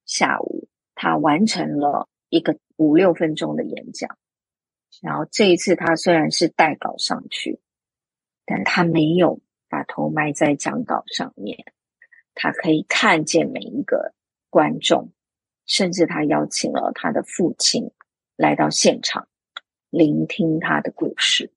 [0.06, 4.16] 下午，他完成了一个五六分钟的演讲，
[5.02, 7.60] 然后这一次他虽然是带稿上去，
[8.46, 9.40] 但他没有。
[9.68, 11.58] 把头埋在讲稿上面，
[12.34, 14.14] 他可以看见每一个
[14.50, 15.12] 观众，
[15.66, 17.92] 甚至他邀请了他的父亲
[18.38, 19.28] 来到现场
[19.90, 21.52] 聆听他的故事，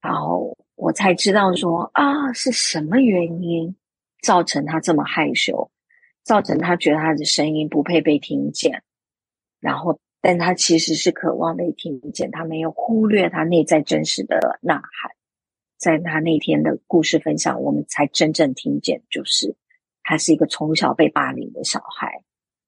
[0.00, 3.74] 然后我才知道说啊，是什么原因
[4.20, 5.68] 造成他这么害羞，
[6.22, 8.84] 造成他觉得他的声音不配被听见，
[9.58, 15.12] 然后但他其实是渴望被听见，他没有忽略他内在真实的呐喊。
[15.76, 19.56] 在他那天的故事分享，我们才真正听见，就是
[20.04, 22.22] 他是一个从小被霸凌的小孩，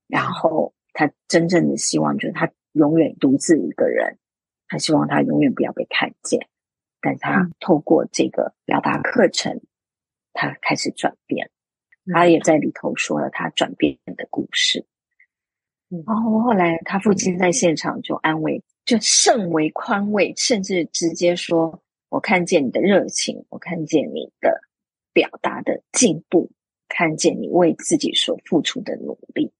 [0.08, 4.18] 然后他真正的希望就是他永远独自一个人，
[4.66, 6.48] 他希望他永远不要被看见，
[7.00, 9.60] 但他透过这个表达课程，
[10.32, 11.52] 他开始转变，
[12.12, 14.84] 他也在里头说了他转变的故事，
[16.06, 21.80] 然后后来他父亲在现场就安慰，就甚为宽慰，甚至直接说。
[22.10, 24.60] 我看见你的热情，我看见你的
[25.12, 26.48] 表达的进步，
[26.88, 29.50] 看见你为自己所付出的努力。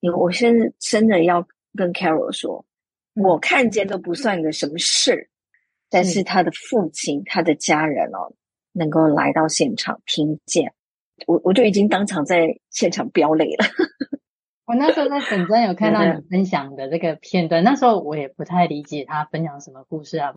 [0.00, 2.66] 因为我现在真的要跟 Carol 说，
[3.14, 5.30] 我看见都不算个什么事，
[5.88, 8.34] 但是他的父亲、他的家人哦，
[8.72, 10.74] 能够来到现场听见，
[11.26, 13.64] 我我就已经当场在现场飙泪了。
[14.68, 20.34] 我那时候在粉专有看到你分享的这个片段，那时候我也不太理解他分享什么故事啊。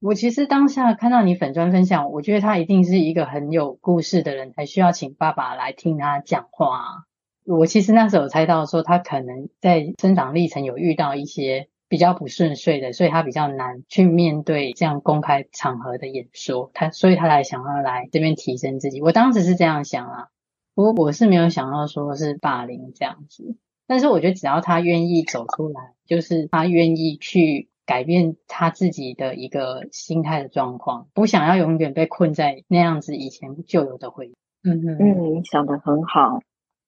[0.00, 7.04] 我其实当下看到你粉专分享，我觉得他一定是一个很有故事的人，才需要请爸爸来听他讲话。
[7.44, 19.02] 我其实那时候猜到说，他可能在生长历程有遇到一些比较不顺遂的，所以他比较难去面对这样公开场合的演说，他所以他才想要来这边提升自己。
[19.02, 20.28] 我当时是这样想啊，
[20.74, 23.58] 不过我是没有想到说是霸凌这样子。
[23.86, 27.68] 但是我觉得只要他愿意走出来，就是他愿意去。
[27.86, 34.34] 改变他自己的一个心态的状况，不想要永远被困在那样子以前旧有的回忆。
[34.62, 36.40] 嗯嗯嗯，想的很好，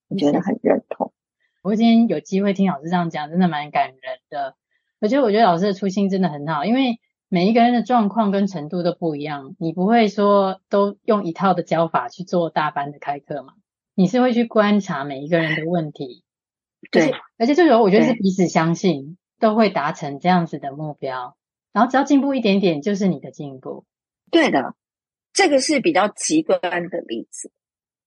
[0.09, 1.12] 我觉得很认同。
[1.62, 4.55] 我今天有机会听老师这样讲，真的蛮感人的。
[4.99, 13.53] 而且我觉得老师的初心真的很好，因为每一个人的状况跟程度都不一样，你不会说都用一套的教法去做大班的开课嘛？
[13.94, 16.22] 你是会去观察每一个人的问题，
[16.91, 19.16] 对，而且这时候我觉得是彼此相信。
[19.39, 21.37] 都会达成这样子的目标，
[21.70, 23.84] 然后只要进步一点点，就是你的进步。
[24.30, 24.74] 对的，
[25.34, 26.59] 这个是比较极端
[26.89, 27.53] 的例子，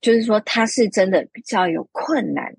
[0.02, 2.56] 就是说他是真的比较有困难，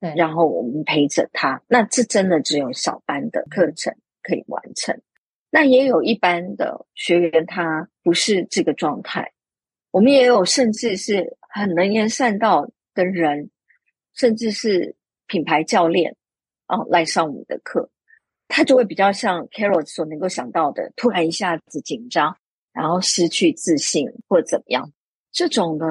[0.00, 4.98] 对，然后我们陪着他，那这真的只有小班的课程可以完成。
[5.50, 9.32] 那也有一般的学员，他不是这个状态，
[9.90, 13.50] 我们也有甚至是很能言善道的人，
[14.14, 14.96] 甚至是
[15.30, 16.16] 品牌教练。
[16.72, 17.90] 哦，来上我们的课，
[18.46, 22.36] 他就会比较像 Carol 所能够想到的，突然一下子紧张，
[22.72, 24.92] 然后失去自信或怎么样，
[25.32, 25.86] 这种呢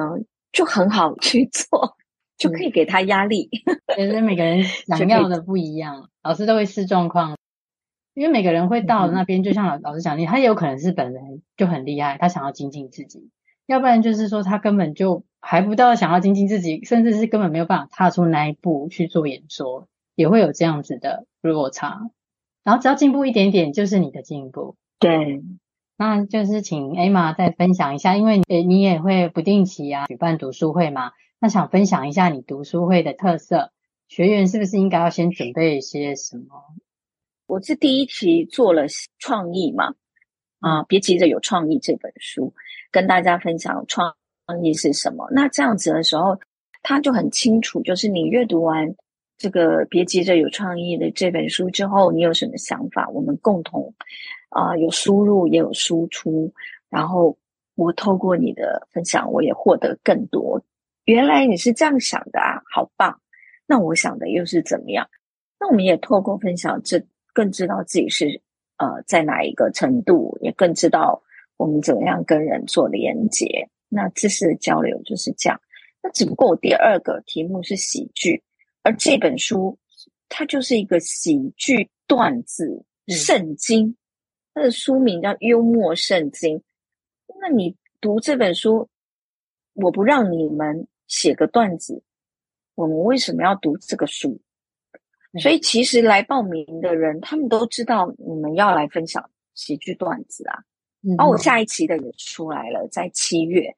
[0.52, 1.98] 就很好去做，
[2.38, 3.50] 就可以给他压力。
[3.94, 7.36] 其实每个人想要的不一样，老师都会视状况，
[8.14, 13.28] 因为每个人会到那边，就像老老师讲的，他也有可能是本人就很厉害，他想要精进自己，
[13.66, 19.88] 要不然就是说他根本就还不到想要精进自己，甚至是根本没有办法踏出那一步去做演说。
[20.16, 22.10] 也会有这样子的落差，
[22.62, 24.76] 然后只要进步一点点，就是你的进步。
[24.98, 25.42] 对，
[25.96, 33.72] 那就是请 Emma 再分享一下，因为诶你也会不定期啊举办读书会嘛，那想分享一下你读书会的特色，
[34.08, 36.66] 学员是不是应该要先准备一些什么？
[37.46, 38.82] 我是第一期做了
[39.18, 39.94] 创意嘛，
[40.58, 42.52] 啊，别急着有创意这本书，
[42.90, 44.16] 跟大家分享创
[44.64, 45.28] 意是什么。
[45.30, 46.38] 那这样子的时候，
[46.82, 48.94] 他就很清楚，就是你阅读完。
[49.38, 53.08] 这个别急着有创意的这本书之后，你有什么想法？
[53.08, 53.94] 我们共同
[54.50, 56.52] 啊、有输入也有输出，
[56.90, 57.38] 然后
[57.74, 60.62] 我透过你的分享，我也获得更多。
[61.06, 63.18] 原来你是这样想的啊，好棒！
[63.66, 65.08] 那我想的又是怎么样？
[65.58, 68.42] 那我们也透过分享，这更知道自己是
[68.76, 71.22] 呃在哪一个程度，也更知道
[71.56, 73.70] 我们怎么样跟人做连接。
[73.90, 75.60] 那知识的交流就是这样。
[76.02, 78.42] 那只不过我第二个题目是喜剧。
[78.82, 79.78] 而这本书，
[80.30, 83.94] 它就是一个喜剧段子圣经，
[84.54, 86.56] 它的书名叫《幽默圣经》。
[87.38, 88.88] 那你读这本书，
[89.74, 92.02] 我不让你们写个段子，
[92.74, 94.40] 我们为什么要读这个书？
[95.38, 100.64] 所以其实来报名的人，他们都知道你们要来分享喜剧段子啊。
[101.02, 103.76] 然后我下一期的也出来了，在七月，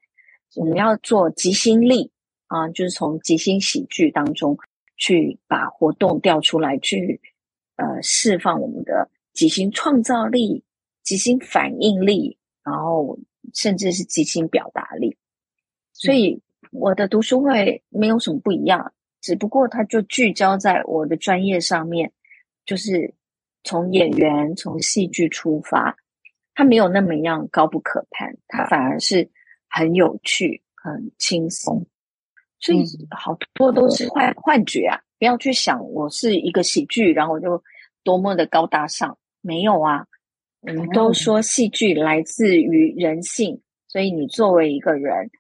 [0.55, 2.11] 我们要做即兴力
[2.47, 4.59] 啊，就是从即兴喜剧当中
[4.97, 7.21] 去把活动调出来，去
[7.77, 10.63] 呃释放我们的即兴创造力、
[11.03, 13.19] 即兴反应力，然后
[13.55, 15.17] 甚至是即兴表达力。
[15.93, 16.41] 所以
[16.71, 18.93] 我的读书会没有什么不一样。
[19.21, 22.13] 只不过，它就聚焦在我的专业上面，
[22.67, 23.15] 就是
[23.63, 25.97] 从演员、从戏剧出发，
[26.55, 29.31] 它没有那么样高不可攀，它反而是
[29.73, 31.87] 很有趣、很轻松，
[32.61, 35.01] 所以好多都是幻幻觉啊！
[35.19, 37.63] 不要去想我是一个喜剧，然后我就
[38.05, 40.07] 多么的高大上，没有啊！
[40.61, 45.31] 我们都说戏剧来自于人性，所以你作为一个人，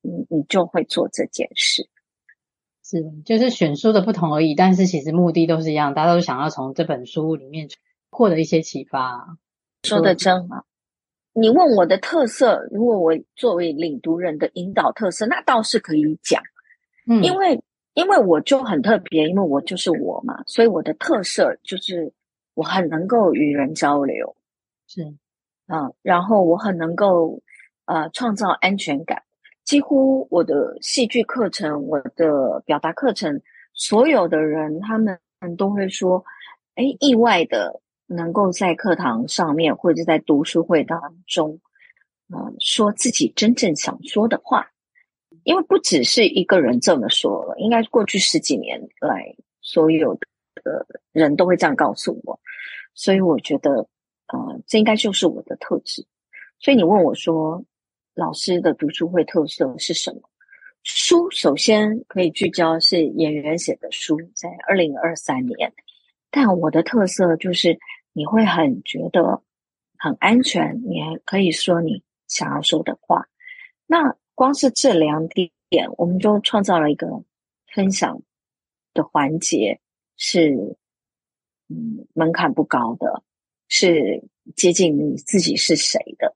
[0.00, 1.88] 你你就会做这件事。
[2.82, 7.68] 是，就是选书的不同而已，但是其实目的都是一样，大家都想要从这本书里面
[8.10, 9.36] 获得一些启发。
[9.84, 10.64] 说的真好。
[11.34, 16.42] 你问我的特色，如果我作为领读人的引导特色，那倒是可以讲。
[17.06, 17.62] 嗯，因为
[17.94, 22.12] 因为我就很特别，因为我就是我嘛，所以我的特色就是
[22.54, 24.36] 我很能够与人交流。
[24.86, 25.02] 是，
[25.68, 27.40] 嗯，然后我很能够
[27.86, 29.22] 呃创造安全感。
[29.64, 33.40] 几乎我的戏剧课程，我的表达课程，
[33.72, 35.18] 所有的人他们
[35.56, 36.24] 都会说
[36.74, 37.80] ：“哎，意外的
[38.12, 41.58] 能够在课堂上面或者在读书会当中，
[42.28, 44.70] 嗯、说自己真正想说的话。
[45.44, 50.14] 因为不只是一个人这么说了，应该过去十几年来，所有
[50.62, 52.38] 的人都会这样告诉我。
[52.94, 53.70] 所以我觉得，
[54.28, 56.06] 呃，这应该就是我的特质。
[56.60, 57.64] 所以你问我说。”
[58.14, 60.20] 老师的读书会特色是什么？
[60.82, 65.72] 书首先可以聚焦是演员写的书，在二零二三年。
[66.30, 67.74] 但我的特色就是
[68.12, 69.42] 你会很觉得
[69.98, 73.28] 很安全，你还可以说你想要说的话。
[73.86, 75.50] 那光是这两点，
[75.96, 77.06] 我们就创造了一个
[77.74, 78.22] 分享
[78.94, 79.80] 的环节，
[80.16, 80.76] 是
[81.68, 83.22] 嗯门槛不高的，
[83.68, 84.24] 是
[84.56, 86.34] 接近你自己是谁的。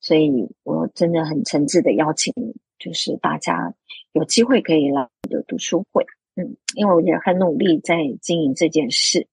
[0.00, 2.32] 所以我真的很诚挚的邀请，
[2.78, 3.74] 就是大家
[4.12, 6.06] 有机会可以来我的读书会，
[6.36, 9.28] 嗯，因为我也很努力在经营这件事，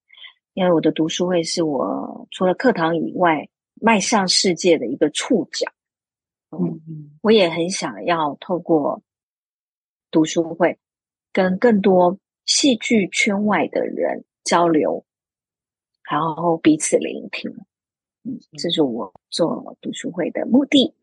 [0.58, 3.48] 因为我的读书会是我除了课堂以外
[3.80, 5.72] 迈向世界的一个触角，
[6.50, 9.04] 嗯，我也很想要透过
[10.10, 10.80] 读书会
[11.32, 15.06] 跟更多戏剧圈外的人交流，
[16.10, 17.52] 然后彼此聆听。
[18.24, 20.96] 嗯，这是我做读书会的目的。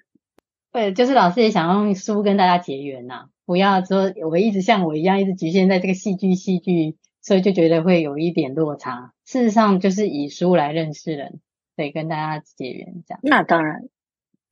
[0.73, 9.15] 对，就是老师也想用书跟大家结缘呐、啊，不要说我一直像我一样一直局限在这个戏剧戏剧，所以就觉得会有一点落差。
[9.25, 11.41] 事实上，就是以书来认识人，
[11.75, 13.21] 对，跟大家结缘这样。
[13.23, 13.89] 那当然，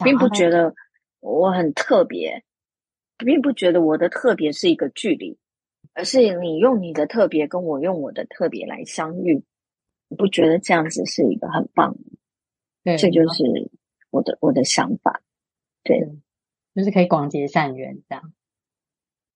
[0.03, 0.75] 并不觉得
[1.21, 2.45] 我很特别，
[3.19, 5.37] 并不觉得我的特别是一个距离，
[5.93, 9.45] 而是你用你的特别跟我用我的特别来相遇，
[10.09, 12.01] 你不觉得这样子是一个很棒的？
[12.85, 13.71] 对，这就是
[14.11, 15.21] 我的我的想法，
[15.85, 16.09] 对，
[16.75, 18.33] 就是可以广结善缘这样。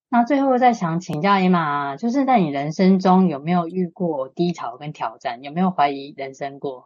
[0.09, 5.43] 那最后再想请教 Emma，就是在你人生中有没有遇过低潮跟挑战？
[5.43, 6.85] 有没有怀疑人生过？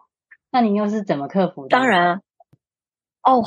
[0.51, 1.69] 那你又是怎么克服的？
[1.69, 2.21] 当然，
[3.23, 3.43] 哦，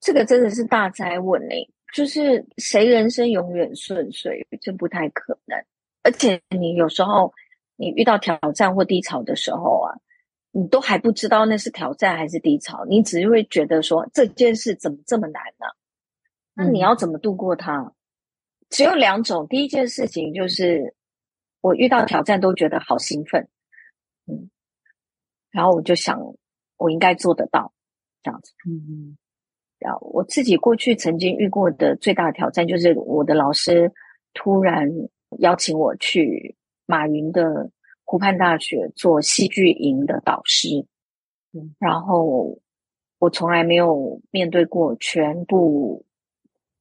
[0.00, 5.64] 这个真的是大哉问诶，就是谁人生永远顺遂，这不太可能。
[6.02, 7.32] 而且你有时候
[7.76, 9.94] 你遇到挑战或低潮的时候啊。
[10.54, 15.66] 你都还不知道那是挑战还是低潮，你只是会觉得说这件事怎么这么难呢？
[16.52, 17.94] 那你要怎么度过它？
[18.72, 18.74] 嗯。
[18.74, 20.94] 只有两种，第一件事情就是
[21.60, 23.46] 我遇到挑战都觉得好兴奋，
[24.26, 24.50] 嗯，
[25.50, 26.18] 然后我就想
[26.78, 27.72] 我应该做得到，
[28.22, 29.18] 这样子，嗯嗯。
[29.78, 33.92] 然后我自己过去曾经遇过的最大的挑战就是我的老师
[34.32, 34.88] 突然
[35.38, 36.56] 邀请我去
[36.86, 37.70] 马云的。
[38.04, 40.68] 湖畔大学做戏剧营的导师，
[41.52, 42.58] 嗯，然后
[43.18, 46.04] 我从来没有面对过全部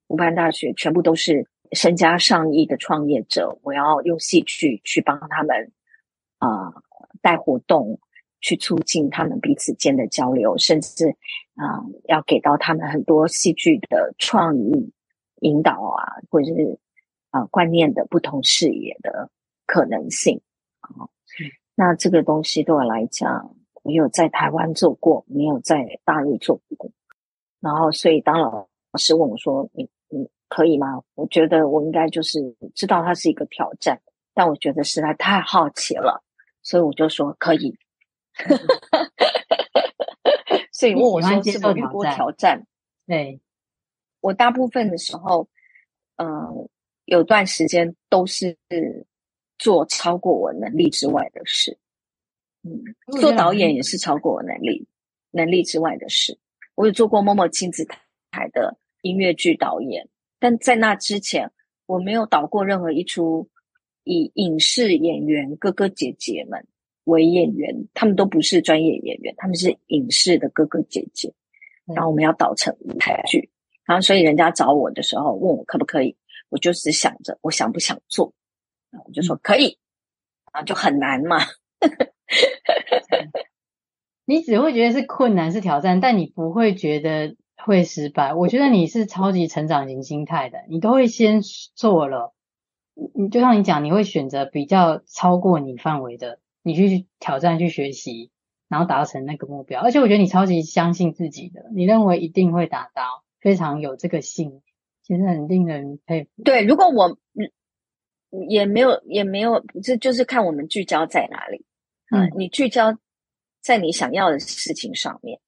[0.08, 5.72] 湖畔大学全部都是身家上亿的创业者，我要用戏剧去帮他们
[6.38, 6.84] 啊、呃、
[7.22, 8.00] 带活动，
[8.40, 11.10] 去促进他们彼此间的交流，甚至
[11.56, 14.92] 啊、呃、要给到他们很多戏剧的创意
[15.42, 16.80] 引导啊，或者是
[17.30, 19.30] 啊、呃、观念的不同视野的
[19.66, 20.42] 可能性
[20.82, 21.08] 啊。
[21.76, 26.92] 那这个东西对我来讲，我有在台湾做过，没有在大陆做过。
[27.62, 28.68] 然后，所以当老
[28.98, 29.90] 师问我说：“你你
[30.52, 31.02] 可以吗？
[31.16, 34.02] 我觉得我应该就是知道它是一个挑战，
[34.34, 36.22] 但我觉得实在太好奇了，
[36.62, 37.80] 所以我就说可以。
[40.74, 42.68] 所以问我说是否遇过挑战？
[43.08, 43.40] 对，
[44.20, 45.48] 我大部分的时候，
[46.18, 46.70] 嗯、呃，
[47.06, 48.58] 有段时间都是
[49.58, 51.78] 做超过我能力之外的事。
[52.64, 52.84] 嗯，
[53.22, 54.86] 做导演也是超过我能力
[55.32, 56.38] 能力之外的事。
[56.76, 57.88] 我有做过某某亲子
[58.32, 60.10] 台的音乐剧导演。
[60.42, 61.52] 但在那之前，
[61.86, 63.48] 我没有导过任何一出
[64.04, 66.66] 以影视演员哥哥姐姐们
[67.04, 71.32] 为演员，他们都不是专业演员，他们是影视的哥哥姐姐。
[71.86, 73.52] 然后我们要导成舞台剧，
[73.86, 76.18] 然后所以人家找我的时候问我可不可以，
[76.50, 78.34] 我就只想着我想不想做，
[79.06, 79.78] 我就说可以，
[80.46, 81.38] 啊，就很难嘛。
[84.26, 87.36] 你只会觉得是困难是挑战，但你不会觉得。
[87.66, 91.42] 会失败，我觉得你是超级成长型心态的，你都会先
[91.76, 92.34] 做了，
[93.16, 98.32] 你就像你讲，你会选择比较超过你范围的，你去挑战去学习，
[98.68, 99.82] 然后达成那个目标。
[99.82, 104.62] 而且我觉得你超级相信自己的，你认为一定会达到，非常有这个信，
[105.04, 106.30] 其实很令人佩服。
[106.44, 107.18] 对，如果我
[108.48, 111.66] 也没有也没有，这就是看我们聚焦在哪里。
[112.12, 112.98] 嗯，你聚焦
[113.62, 115.40] 在你想要的事情上面，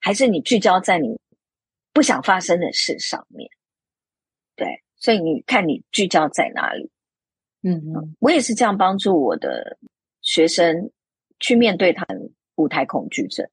[0.00, 1.18] 还是你聚焦在你
[1.92, 3.50] 不想发生的事上面，
[4.56, 6.90] 对，所以你看你聚焦在哪里？
[7.62, 9.78] 嗯嗯，我也是这样帮助我的
[10.20, 10.90] 学生
[11.38, 12.18] 去面对他的
[12.56, 13.48] 舞台恐惧症。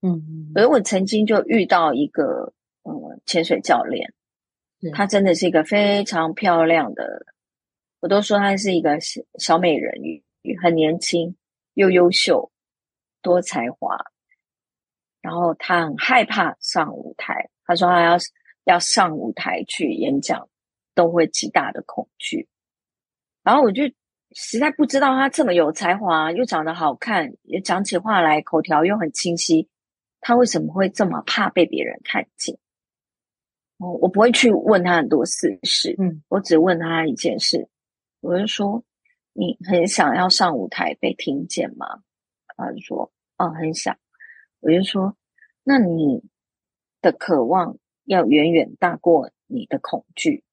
[0.00, 4.14] 嗯嗯，而我曾经就遇到一个呃潜水教练，
[4.94, 7.26] 她真的是一个非常漂亮的，
[8.00, 11.36] 我都说她是一个小小美人鱼，很年轻
[11.74, 12.50] 又优秀，
[13.20, 13.98] 多才华。
[15.20, 18.16] 然后他很害怕上舞台，他说他要
[18.64, 20.48] 要上舞台去演讲，
[20.94, 22.48] 都会极大的恐惧。
[23.42, 23.82] 然后我就
[24.32, 29.68] 实在不知道他这么有才华，又长得好看，也讲起话来口条又很清晰，
[30.20, 32.56] 他为什么会这么怕被别人看见？
[33.78, 37.66] 哦，我不会去问他很多私事，嗯，我只问他一件事，
[38.20, 38.84] 我就说
[39.32, 41.86] 你很想要上舞台被听见吗？
[42.56, 43.96] 他就说哦，很想。
[44.60, 45.16] 我就说，
[45.64, 46.22] 那你
[47.00, 50.44] 的渴望要远远大过你的恐惧，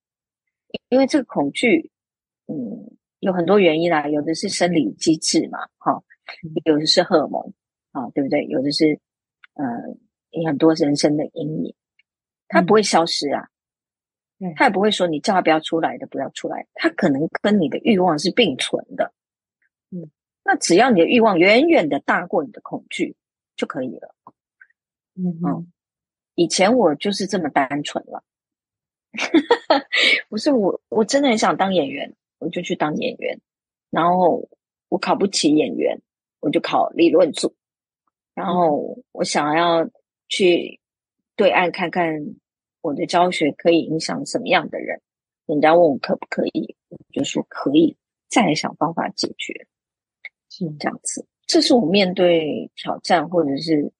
[0.89, 1.91] 因为这个恐惧，
[2.47, 6.01] 嗯，有很多原因啦，有的是生理机制嘛，哈，
[6.63, 7.53] 有的是荷尔蒙，
[7.91, 8.45] 啊，对不对？
[8.45, 8.99] 有的是，
[9.55, 9.65] 呃，
[10.31, 11.75] 有很多人生的阴影，
[12.47, 13.49] 它不会消失啊，
[14.39, 19.11] 嗯，它也不会说你叫他不要出来的不要出来，它可能跟你的欲望是并存的，
[19.91, 20.09] 嗯，
[20.45, 23.17] 那只要你的欲望远远的大过你的恐惧。
[23.57, 24.15] 就可以了，
[25.15, 25.71] 嗯嗯，
[26.35, 28.23] 以前我就是这么单纯了，
[30.29, 33.41] 不是我，我真的很想当演员，我就去当演员，
[33.89, 34.47] 然后
[34.89, 35.99] 我考不起演员，
[36.39, 37.53] 我就考理论组，
[38.35, 39.89] 然后我想要
[40.29, 40.79] 去
[41.35, 42.35] 对岸看看
[42.81, 45.01] 我的教学可以影响什么样的人，
[45.47, 47.97] 人家问我可不可以，我就说可以，
[48.29, 49.67] 再来想方法解决，
[50.49, 50.69] 是。
[50.79, 51.25] 这样子。
[51.47, 53.91] 这是我面对挑战或者是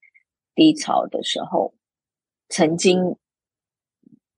[0.54, 1.74] 低潮的时候，
[2.50, 3.16] 曾经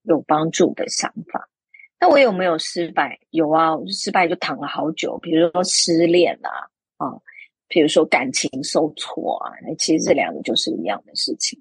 [0.02, 1.50] 有帮助的想法。
[1.98, 3.18] 那我有没有失败？
[3.30, 5.18] 有啊，我失败就躺了好久。
[5.18, 7.20] 比如说失恋啊，啊，
[7.66, 11.60] 比如说感情受挫啊，那其实这两个就是一样的事情。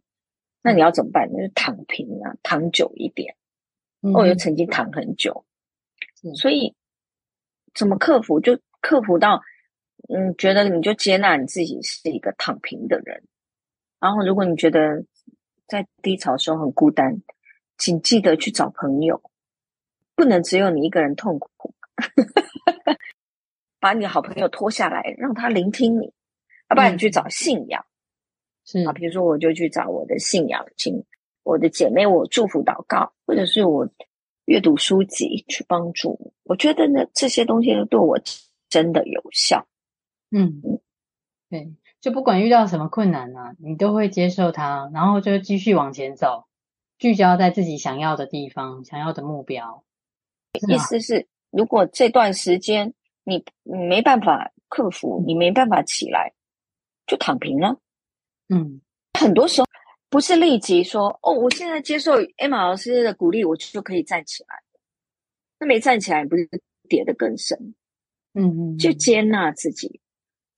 [0.62, 1.28] 那你要怎么办？
[1.34, 3.36] 那就躺平啊，躺久一点。
[4.14, 5.44] 我又曾经躺很久，
[6.36, 6.76] 所以
[7.74, 8.40] 怎么克服？
[8.40, 9.42] 就克服到。
[10.08, 13.24] 嗯，觉得你就接纳你自己是一个躺平的人，
[14.00, 15.04] 然后如果你觉得
[15.68, 17.22] 在低潮的时候很孤单，
[17.78, 19.22] 请记得去找朋友，
[20.16, 21.74] 不能只有你一个人痛苦，
[23.80, 26.14] 把你的好朋友拖下来，让他聆听你，
[26.70, 27.86] 要不然你去找信仰，
[28.66, 28.80] 是。
[28.86, 31.04] 啊，比如说我就去找我的信仰，请
[31.44, 33.88] 我的姐妹我祝福祷告，或者是我
[34.46, 38.20] 阅读书籍去帮助我，我觉得呢这些东西对我
[38.70, 39.68] 真的有效。
[40.32, 40.62] 嗯，
[41.50, 46.46] 对，就不管遇到什么困难呢、啊，你都会接受它，然后就继续往前走，
[46.98, 49.84] 聚焦在自己想要的地方、想要的目标。
[50.68, 56.34] 意思是，如果这段时间你你没办法克服，你没办法起来，
[57.08, 57.80] 就躺平了。
[58.50, 58.82] 嗯，
[59.20, 59.68] 很多时候
[60.10, 64.62] 不是立即说哦，我现在接受 Emma 老师的鼓励，我就可以站起来。
[65.60, 66.48] 那没站起来，不是
[66.88, 67.76] 跌得更深？
[68.34, 70.00] 嗯嗯，就接纳自己。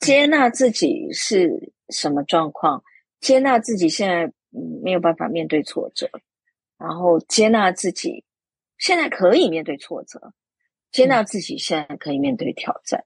[0.02, 2.84] 接纳自己是什么状况？
[3.22, 6.10] 接纳自己现在嗯没有办法面对挫折，
[6.78, 8.26] 然后接纳自己
[8.78, 10.34] 现在可以面对挫折，
[10.92, 13.06] 接纳自己现在可以面对挑战，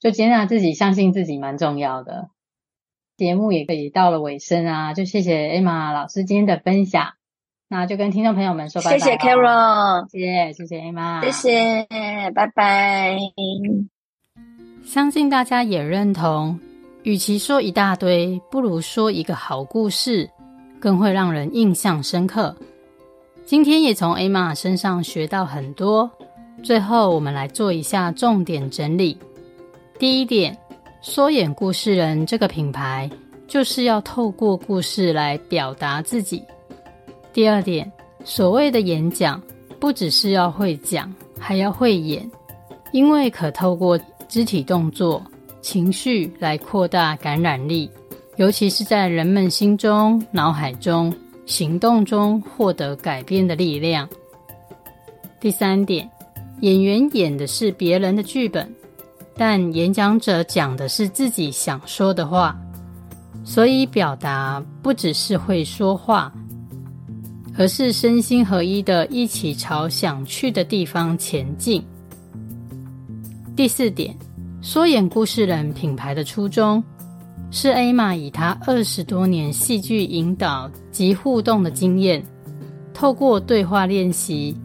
[0.00, 2.30] 就接纳自己，相信自己蛮重要的。
[3.16, 7.14] 节目也可以到了尾声啊，就谢谢 Emma 老师今天的分享，
[7.68, 8.98] 那就跟听众朋友们说拜拜。
[8.98, 11.86] 谢谢 Carol，谢谢谢谢 Emma，谢谢，
[12.32, 13.18] 拜拜。
[14.88, 16.58] 相信大家也认同，
[17.02, 20.26] 与其说一大堆，不如说一个好故事，
[20.80, 22.56] 更会让人印象深刻。
[23.44, 26.10] 今天也从 Emma 身上学到很多。
[26.62, 29.18] 最后，我们来做一下重点整理。
[29.98, 30.56] 第一点，
[31.02, 33.10] 说演故事人这个品牌
[33.46, 36.42] 就是要透过故事来表达自己。
[37.34, 37.92] 第二点，
[38.24, 39.38] 所谓的演讲，
[39.78, 42.26] 不只是要会讲，还要会演，
[42.90, 45.22] 因为可透过肢体动作、
[45.60, 47.90] 情绪来扩大感染力，
[48.36, 51.12] 尤其是在人们心中、脑海中。
[51.46, 54.06] 行动中获得改变的力量。
[55.40, 56.06] 第三点，
[56.60, 58.70] 演员演的是别人的剧本，
[59.34, 62.54] 但演讲者讲的是自己想说的话，
[63.44, 66.30] 所以表达不只是会说话，
[67.56, 71.82] 而是身心合一的一起朝想去的地方前进。
[73.58, 74.16] 第四点，
[74.62, 76.80] 说演故事人品牌的初衷。
[77.50, 82.24] 是艾玛以她二十多年戏剧引导及互动的经验，
[82.94, 84.56] 透过对话练习，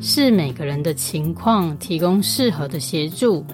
[0.00, 3.44] 视每个人的情况，提供适合的协助，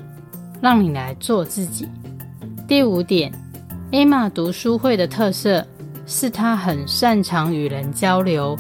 [0.61, 1.89] 让你来做自己。
[2.69, 3.33] 第五点
[3.93, 5.67] 艾玛读书会的特色
[6.05, 8.55] 是她很擅长与人交流，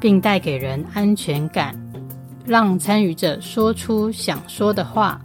[0.00, 1.74] 并带给人安全感，
[2.46, 5.20] 让参与者说出想说的话，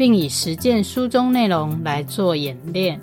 [0.00, 2.98] 并以实践书中内容来做演练。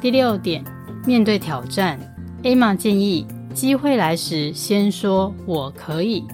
[0.00, 0.62] 第六点，
[1.04, 1.98] 面对挑战
[2.44, 6.24] ，Emma 建议机会来时先说“我可以”，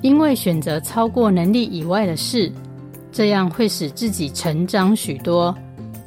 [0.00, 2.50] 因为选择超过能力以外的事，
[3.12, 5.54] 这样会使自己成长许多。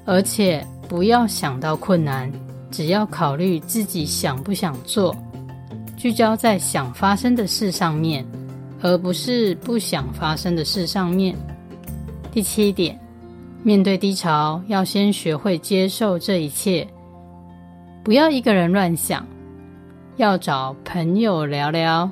[0.04, 2.32] 而且不要想到困难，
[2.72, 5.16] 只要考虑自己想不想做，
[5.96, 8.26] 聚焦在想发生的事上面，
[8.82, 11.36] 而不是不想发生的事上面。
[12.32, 13.00] 第七点。
[13.64, 16.88] 面对低潮，要先学会接受这一切，
[18.04, 19.24] 不要一个人乱想，
[20.18, 22.10] 要找朋友聊聊，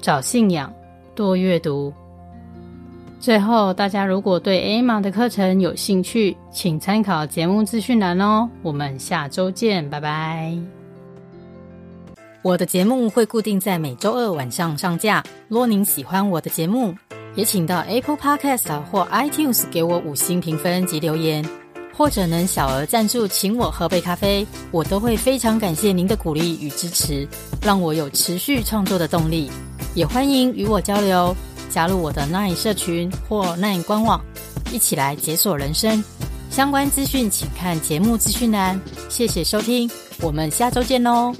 [0.00, 0.72] 找信仰，
[1.12, 1.92] 多阅读。
[3.18, 8.48] 最后，大家如果对 Emma 的课程有兴趣，请参考节目资讯栏哦。
[8.62, 10.56] 我们下周见，拜拜。
[12.42, 15.24] 我的节目会固定在每周二晚上上架。
[15.48, 16.94] 若您喜欢我的节目，
[17.34, 21.44] 也请到 Apple Podcast 或 iTunes 给我五星评分及留言，
[21.92, 27.26] 或者能小额赞助，请我喝杯咖啡，我都会非常感谢您的鼓励与支持，
[27.62, 29.50] 让我有持续创作的动力。
[29.94, 31.34] 也欢迎与我交流，
[31.70, 34.24] 加入我的 Line 社群或 Line 官网，
[34.72, 36.02] 一起来解锁人生。
[36.50, 38.80] 相关资讯请看节目资讯栏。
[39.08, 41.34] 谢谢收听，我们下周见喽。